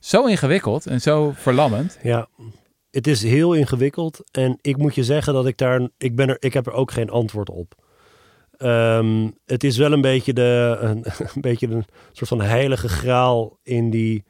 [0.03, 1.99] zo ingewikkeld en zo verlammend.
[2.03, 2.27] Ja,
[2.91, 4.23] het is heel ingewikkeld.
[4.31, 5.89] En ik moet je zeggen dat ik daar.
[5.97, 7.75] Ik, ben er, ik heb er ook geen antwoord op.
[8.57, 10.97] Ehm, het is wel een beetje, de, een,
[11.35, 14.23] een beetje een soort van heilige graal in die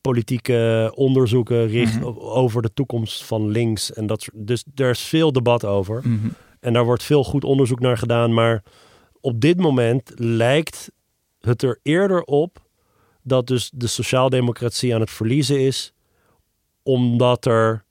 [0.00, 2.06] politieke onderzoeken richt Mhm.
[2.18, 3.92] over de toekomst van links.
[3.92, 6.00] En dat, dus er is veel debat over.
[6.08, 6.28] Mhm.
[6.60, 8.34] En daar wordt veel goed onderzoek naar gedaan.
[8.34, 8.62] Maar
[9.20, 10.90] op dit moment lijkt
[11.40, 12.68] het er eerder op
[13.30, 15.92] dat dus de sociaaldemocratie aan het verliezen is.
[16.82, 17.84] Omdat er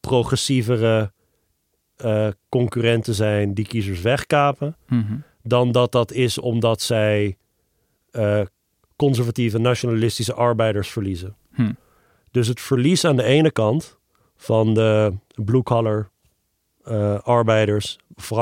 [0.00, 1.12] progressievere
[1.96, 4.76] eh, concurrenten zijn die kiezers wegkapen.
[4.88, 5.16] Mhm.
[5.42, 7.36] Dan dat dat is omdat zij
[8.10, 8.40] eh,
[8.96, 11.36] conservatieve nationalistische arbeiders verliezen.
[11.52, 11.72] Hm.
[12.30, 13.98] Dus het verlies aan de ene kant
[14.36, 16.10] van de blue-collar
[16.84, 17.98] eh, arbeiders,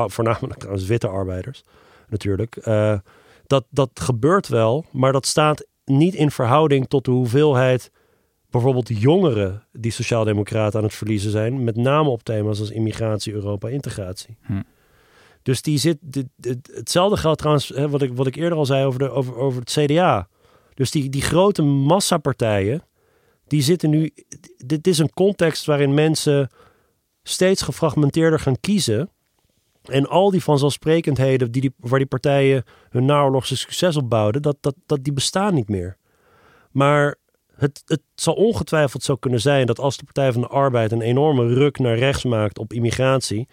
[0.06, 1.62] voornamelijk trouwens witte arbeiders
[2.08, 2.54] natuurlijk,
[3.46, 7.90] dat, dat gebeurt wel, maar dat staat niet in verhouding tot de hoeveelheid
[8.50, 13.68] bijvoorbeeld jongeren die sociaaldemocraten aan het verliezen zijn, met name op thema's als immigratie, Europa,
[13.68, 14.36] integratie.
[14.42, 14.62] Hm.
[15.42, 18.66] Dus die zit, dit, dit- hetzelfde geldt trouwens, hè, wat, ik, wat ik eerder al
[18.66, 20.28] zei over, de, over, over het CDA.
[20.74, 22.82] Dus die, die grote massapartijen,
[23.46, 24.10] die zitten nu.
[24.56, 26.50] Dit is een context waarin mensen
[27.22, 29.10] steeds gefragmenteerder gaan kiezen.
[29.90, 34.56] En al die vanzelfsprekendheden die die, waar die partijen hun naoorlogse succes op bouwden, dat,
[34.60, 35.96] dat, dat, die bestaan niet meer.
[36.70, 37.16] Maar
[37.54, 41.00] het, het zal ongetwijfeld zo kunnen zijn dat als de Partij van de Arbeid een
[41.00, 43.48] enorme ruk naar rechts maakt op immigratie,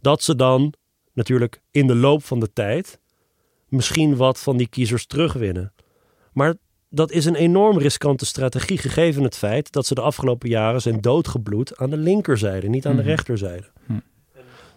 [0.00, 0.74] dat ze dan
[1.12, 3.00] natuurlijk in de loop van de tijd
[3.68, 5.72] misschien wat van die kiezers terugwinnen.
[6.32, 6.54] Maar
[6.88, 11.00] dat is een enorm riskante strategie, gegeven het feit dat ze de afgelopen jaren zijn
[11.00, 13.02] doodgebloed aan de linkerzijde, niet aan Mhm.
[13.02, 13.70] de rechterzijde.
[13.86, 13.92] Hm.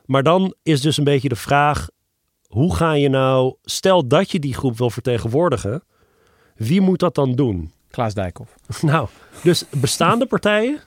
[0.06, 1.90] Maar dan is dus een beetje de vraag:
[2.48, 5.84] hoe ga je nou, stel dat je die groep wil vertegenwoordigen,
[6.56, 7.72] wie moet dat dan doen?
[7.90, 8.56] Klaas Dijkhoff.
[8.82, 9.08] Nou,
[9.44, 10.80] dus bestaande partijen.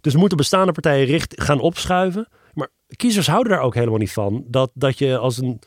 [0.00, 2.28] Dus moeten bestaande partijen richt, gaan opschuiven.
[2.54, 4.44] Maar kiezers houden daar ook helemaal niet van.
[4.46, 5.60] Dat, dat je als een,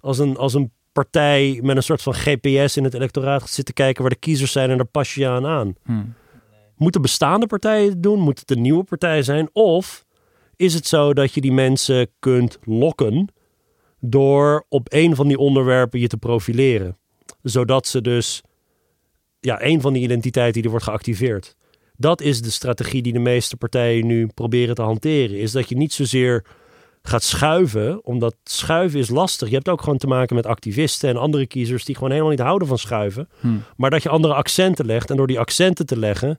[0.00, 3.74] als, een, als een partij met een soort van GPS in het electoraat gaat zitten
[3.74, 5.74] kijken waar de kiezers zijn en daar pas je aan aan.
[5.84, 6.04] Hm.
[6.76, 8.18] Moeten bestaande partijen het doen?
[8.18, 9.48] Moet het een nieuwe partij zijn?
[9.52, 10.04] Of
[10.58, 13.28] is het zo dat je die mensen kunt lokken
[14.00, 16.96] door op een van die onderwerpen je te profileren?
[17.42, 18.42] Zodat ze dus,
[19.40, 21.56] ja, een van die identiteiten die er wordt geactiveerd.
[21.96, 25.38] Dat is de strategie die de meeste partijen nu proberen te hanteren.
[25.38, 26.44] Is dat je niet zozeer
[27.02, 29.48] gaat schuiven, omdat schuiven is lastig.
[29.48, 32.40] Je hebt ook gewoon te maken met activisten en andere kiezers die gewoon helemaal niet
[32.40, 33.28] houden van schuiven.
[33.40, 33.48] Hm.
[33.76, 35.10] Maar dat je andere accenten legt.
[35.10, 36.38] En door die accenten te leggen,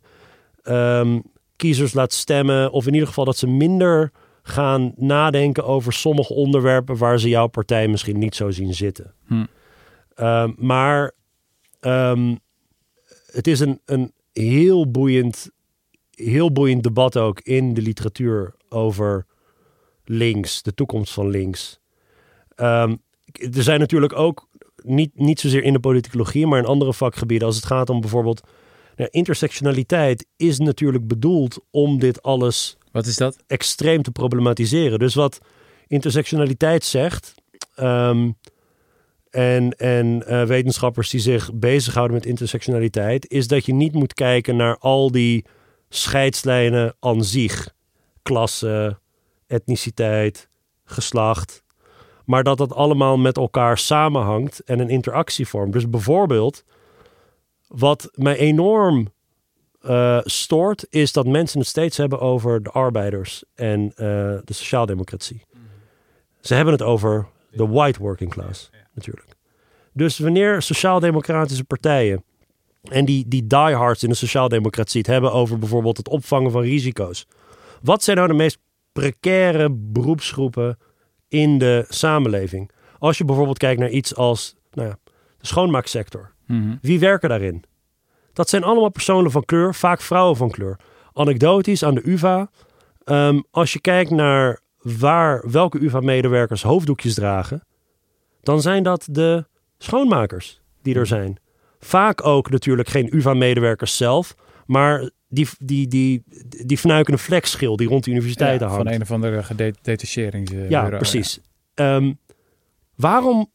[0.64, 1.20] ehm,
[1.60, 2.72] kiezers laat stemmen.
[2.72, 4.12] Of in ieder geval dat ze minder
[4.44, 9.14] gaan nadenken over sommige onderwerpen waar ze jouw partij misschien niet zo zien zitten.
[9.28, 9.46] Hm.
[10.16, 11.12] Ehm, maar
[11.80, 12.36] ehm,
[13.26, 15.50] het is een, een heel boeiend,
[16.12, 19.26] heel boeiend debat ook in de literatuur over
[20.06, 21.80] links, de toekomst van links.
[22.56, 22.96] Ehm,
[23.32, 24.48] er zijn natuurlijk ook
[24.84, 28.42] niet, niet zozeer in de politicologie, maar in andere vakgebieden, als het gaat om bijvoorbeeld
[29.00, 33.38] nou, intersectionaliteit, is natuurlijk bedoeld om dit alles Wat is dat?
[33.48, 35.00] extreem te problematiseren.
[35.00, 35.40] Dus wat
[35.88, 37.34] intersectionaliteit zegt.
[37.76, 38.32] ehm,
[39.30, 44.56] en en eh, wetenschappers die zich bezighouden met intersectionaliteit, is dat je niet moet kijken
[44.56, 45.46] naar al die
[45.90, 47.74] scheidslijnen aan zich.
[48.22, 49.00] Klasse,
[49.48, 50.50] etniciteit,
[50.84, 51.64] geslacht.
[52.26, 55.74] Maar dat dat allemaal met elkaar samenhangt en een interactie vormt.
[55.74, 56.64] Dus bijvoorbeeld,
[57.70, 59.08] wat mij enorm
[59.82, 64.06] eh, stoort, is dat mensen het steeds hebben over de arbeiders en eh,
[64.44, 65.46] de sociaaldemocratie.
[66.42, 69.36] Ze hebben het over de white working class, natuurlijk.
[69.94, 72.24] Dus wanneer sociaaldemocratische partijen
[72.84, 77.28] en die, die diehards in de sociaaldemocratie het hebben over bijvoorbeeld het opvangen van risico's.
[77.82, 78.58] Wat zijn nou de meest
[78.92, 80.78] precaire beroepsgroepen
[81.28, 82.72] in de samenleving?
[83.00, 84.98] Als je bijvoorbeeld kijkt naar iets als nou ja,
[85.38, 86.32] de schoonmaaksector.
[86.50, 86.76] Mhm.
[86.82, 87.64] Wie werken daarin?
[88.34, 90.80] Dat zijn allemaal personen van kleur, vaak vrouwen van kleur.
[91.14, 92.50] Anekdotisch aan de UvA.
[93.04, 97.64] ehm, als je kijkt naar waar, welke UvA-medewerkers hoofddoekjes dragen,
[98.42, 99.46] dan zijn dat de
[99.78, 101.38] schoonmakers die er zijn.
[101.80, 104.36] Vaak ook natuurlijk geen UvA-medewerkers zelf,
[104.66, 106.24] maar die, die, die,
[106.66, 108.88] die fnuikende flexschil die rond de universiteiten Ja, hangt.
[108.88, 110.70] van een of andere gedetacheringsbureau.
[110.70, 111.40] Ja, precies.
[111.74, 112.14] Ehm,
[112.96, 113.52] waarom,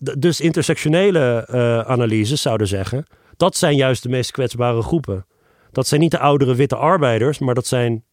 [0.00, 5.26] dus intersectionele eh, analyses zouden zeggen, dat zijn juist de meest kwetsbare groepen.
[5.72, 8.04] Dat zijn niet de oudere witte arbeiders, maar dat zijn,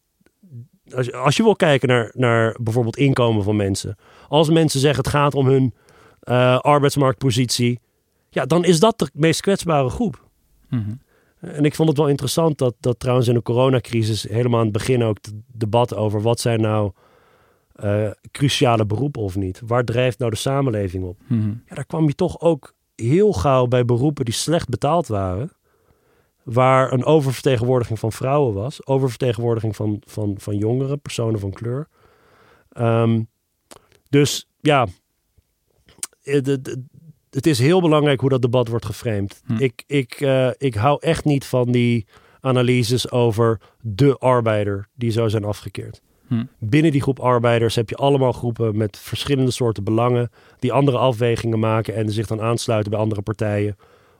[0.96, 3.96] als je, als je wil kijken naar, naar bijvoorbeeld inkomen van mensen.
[4.28, 5.74] Als mensen zeggen het gaat om hun
[6.20, 7.80] eh, arbeidsmarktpositie,
[8.30, 10.26] ja, dan is dat de meest kwetsbare groep.
[10.70, 10.94] Mhm.
[11.40, 14.74] En ik vond het wel interessant dat, dat trouwens in de coronacrisis helemaal aan het
[14.74, 16.92] begin ook het debat over wat zijn nou
[17.78, 19.62] eh, cruciale beroepen of niet.
[19.66, 21.20] Waar drijft nou de samenleving op?
[21.28, 21.48] Mhm.
[21.48, 25.52] Ja, daar kwam je toch ook heel gauw bij beroepen die slecht betaald waren.
[26.44, 28.86] Waar een oververtegenwoordiging van vrouwen was.
[28.86, 31.88] Oververtegenwoordiging van, van, van jongeren, personen van kleur.
[32.70, 33.22] Ehm,
[34.10, 34.88] dus ja,
[36.22, 36.78] het, het,
[37.30, 39.42] het is heel belangrijk hoe dat debat wordt geframed.
[39.46, 39.56] Hm.
[39.58, 42.08] Ik, ik, eh, ik hou echt niet van die
[42.40, 46.02] analyses over de arbeider die zo zijn afgekeerd.
[46.28, 46.44] Hm.
[46.60, 51.60] Binnen die groep arbeiders heb je allemaal groepen met verschillende soorten belangen, die andere afwegingen
[51.60, 53.78] maken en zich dan aansluiten bij andere partijen.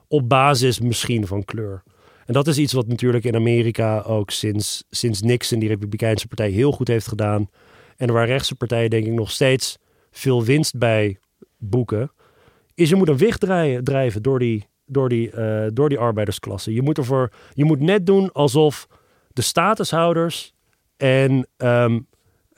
[0.08, 1.82] Op basis misschien van kleur.
[2.26, 6.50] En dat is iets wat natuurlijk in Amerika ook sinds, sinds Nixon, die Republikeinse partij,
[6.50, 7.50] heel goed heeft gedaan.
[7.96, 9.78] En waar rechtse partijen, denk ik, nog steeds
[10.10, 11.18] veel winst bij
[11.56, 12.12] boeken.
[12.74, 16.72] Is je moet een wicht draaien, drijven door die, door, die, eh, door die arbeidersklasse.
[16.72, 18.88] Je moet, ervoor, je moet net doen alsof
[19.32, 20.54] de statushouders
[20.98, 21.98] en ehm,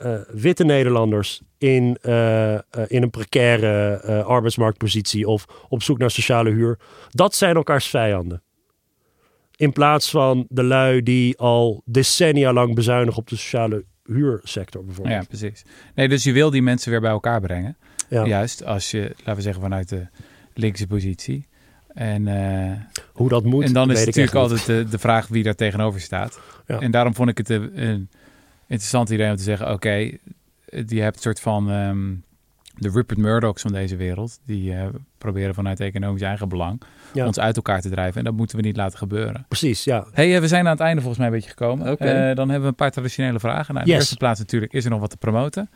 [0.01, 6.49] eh, witte Nederlanders in, eh, eh, in een precaire arbeidsmarktpositie of op zoek naar sociale
[6.49, 6.79] huur,
[7.09, 8.41] dat zijn elkaars vijanden.
[9.55, 15.21] In plaats van de lui die al decennia lang bezuinigen op de sociale huursector bijvoorbeeld.
[15.21, 15.65] Ja, precies.
[15.95, 17.77] Nee, dus je wil die mensen weer bij elkaar brengen.
[18.09, 18.25] Ja.
[18.25, 20.07] Juist als je, laten we zeggen, vanuit de
[20.53, 21.47] linkse positie.
[21.93, 22.27] En,
[23.13, 26.01] Hoe dat moet, en dan is het natuurlijk altijd de, de vraag wie daar tegenover
[26.01, 26.39] staat.
[26.67, 26.79] Ja.
[26.79, 28.09] En daarom vond ik het een, een
[28.71, 29.93] interessant idee om te zeggen: oké,
[30.87, 32.13] je hebt een soort van ehm,
[32.77, 34.39] de Rupert Murdochs van deze wereld.
[34.45, 34.85] Die eh,
[35.17, 36.81] proberen vanuit economisch eigen belang
[37.13, 37.25] Ja.
[37.25, 38.17] ons uit elkaar te drijven.
[38.17, 39.45] En dat moeten we niet laten gebeuren.
[39.47, 40.05] Precies, ja.
[40.11, 41.91] hey, eh, we zijn aan het einde volgens mij een beetje gekomen.
[41.91, 42.03] Oké.
[42.05, 43.73] Eh, dan hebben we een paar traditionele vragen.
[43.73, 43.99] Nou, in de Yes.
[43.99, 45.69] eerste plaats natuurlijk, is er nog wat te promoten?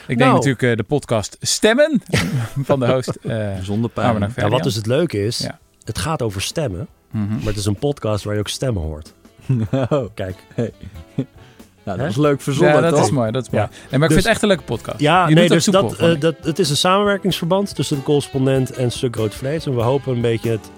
[0.00, 0.32] Ik denk Nou.
[0.34, 2.02] natuurlijk eh, de podcast Stemmen
[2.68, 3.08] van de host.
[3.22, 4.30] eh Zonder pijn.
[4.30, 4.50] Verdian.
[4.50, 5.58] Wat dus het leuke is, Ja.
[5.84, 7.28] het gaat over stemmen, Mhm.
[7.28, 9.14] maar het is een podcast waar je ook stemmen hoort.
[9.88, 10.36] Oh, Kijk,
[11.84, 13.04] nou, dat is leuk verzonnen, Ja, dat toch?
[13.04, 13.30] is mooi.
[13.30, 13.64] Dat is mooi.
[13.64, 13.70] Ja.
[13.70, 15.00] Nee, maar ik Dus- vind het echt een leuke podcast.
[15.00, 18.72] Ja, je nee, dus soepel, dat, eh, dat, het is een samenwerkingsverband tussen de correspondent
[18.72, 19.66] en Stuk Rood Vlees.
[19.66, 20.70] En we hopen een beetje het,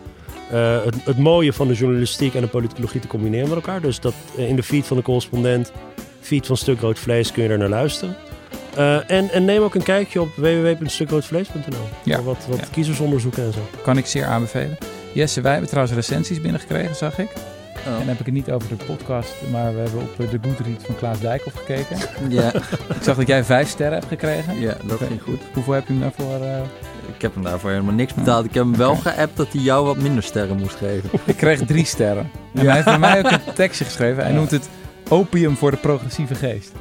[0.51, 3.81] eh, het, het mooie van de journalistiek en de politicologie te combineren met elkaar.
[3.81, 5.73] Dus dat eh, in de feed van de correspondent,
[6.21, 8.17] feed van Stuk Rood Vlees, kun je er naar luisteren.
[9.07, 11.89] En, en neem ook een kijkje op www.stukroodvlees.nl.
[12.05, 12.65] Ja, wat, wat ja.
[12.71, 13.61] kiezersonderzoeken en zo.
[13.83, 14.79] Kan ik zeer aanbevelen.
[15.13, 17.29] Jesse, wij hebben trouwens recensies binnengekregen, zag ik.
[17.87, 17.93] Oh.
[17.93, 20.39] En dan heb ik het niet over de podcast, maar we hebben op eh, de
[20.43, 21.97] Goodreads van Klaas Dijkhoff gekeken.
[22.29, 22.53] Ja,
[22.95, 24.61] ik zag dat jij vijf sterren hebt gekregen.
[24.61, 25.41] ja, dat ging goed.
[25.55, 26.47] Hoeveel heb je hem daarvoor?
[26.47, 26.57] eh?
[27.17, 28.45] Ik heb hem daarvoor helemaal niks betaald.
[28.45, 31.11] Ik heb hem wel geappt dat hij jou wat minder sterren moest geven.
[31.25, 32.31] Ik kreeg drie sterren.
[32.55, 32.67] En Ja.
[32.67, 34.23] hij heeft bij mij ook een tekstje geschreven.
[34.23, 34.39] Hij Ja.
[34.39, 34.69] noemt het
[35.09, 36.73] opium voor de progressieve geest.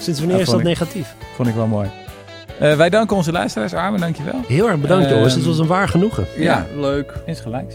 [0.00, 1.14] Sinds wanneer Ja, is dat ik- negatief?
[1.34, 1.88] Vond ik wel mooi.
[2.60, 3.72] Eh, wij danken onze luisteraars.
[3.74, 4.40] Armen, dankjewel.
[4.48, 6.26] Heel erg bedankt Ehm, jongens, dit was een waar genoegen.
[6.36, 7.12] Ja, leuk.
[7.26, 7.74] insgelijks.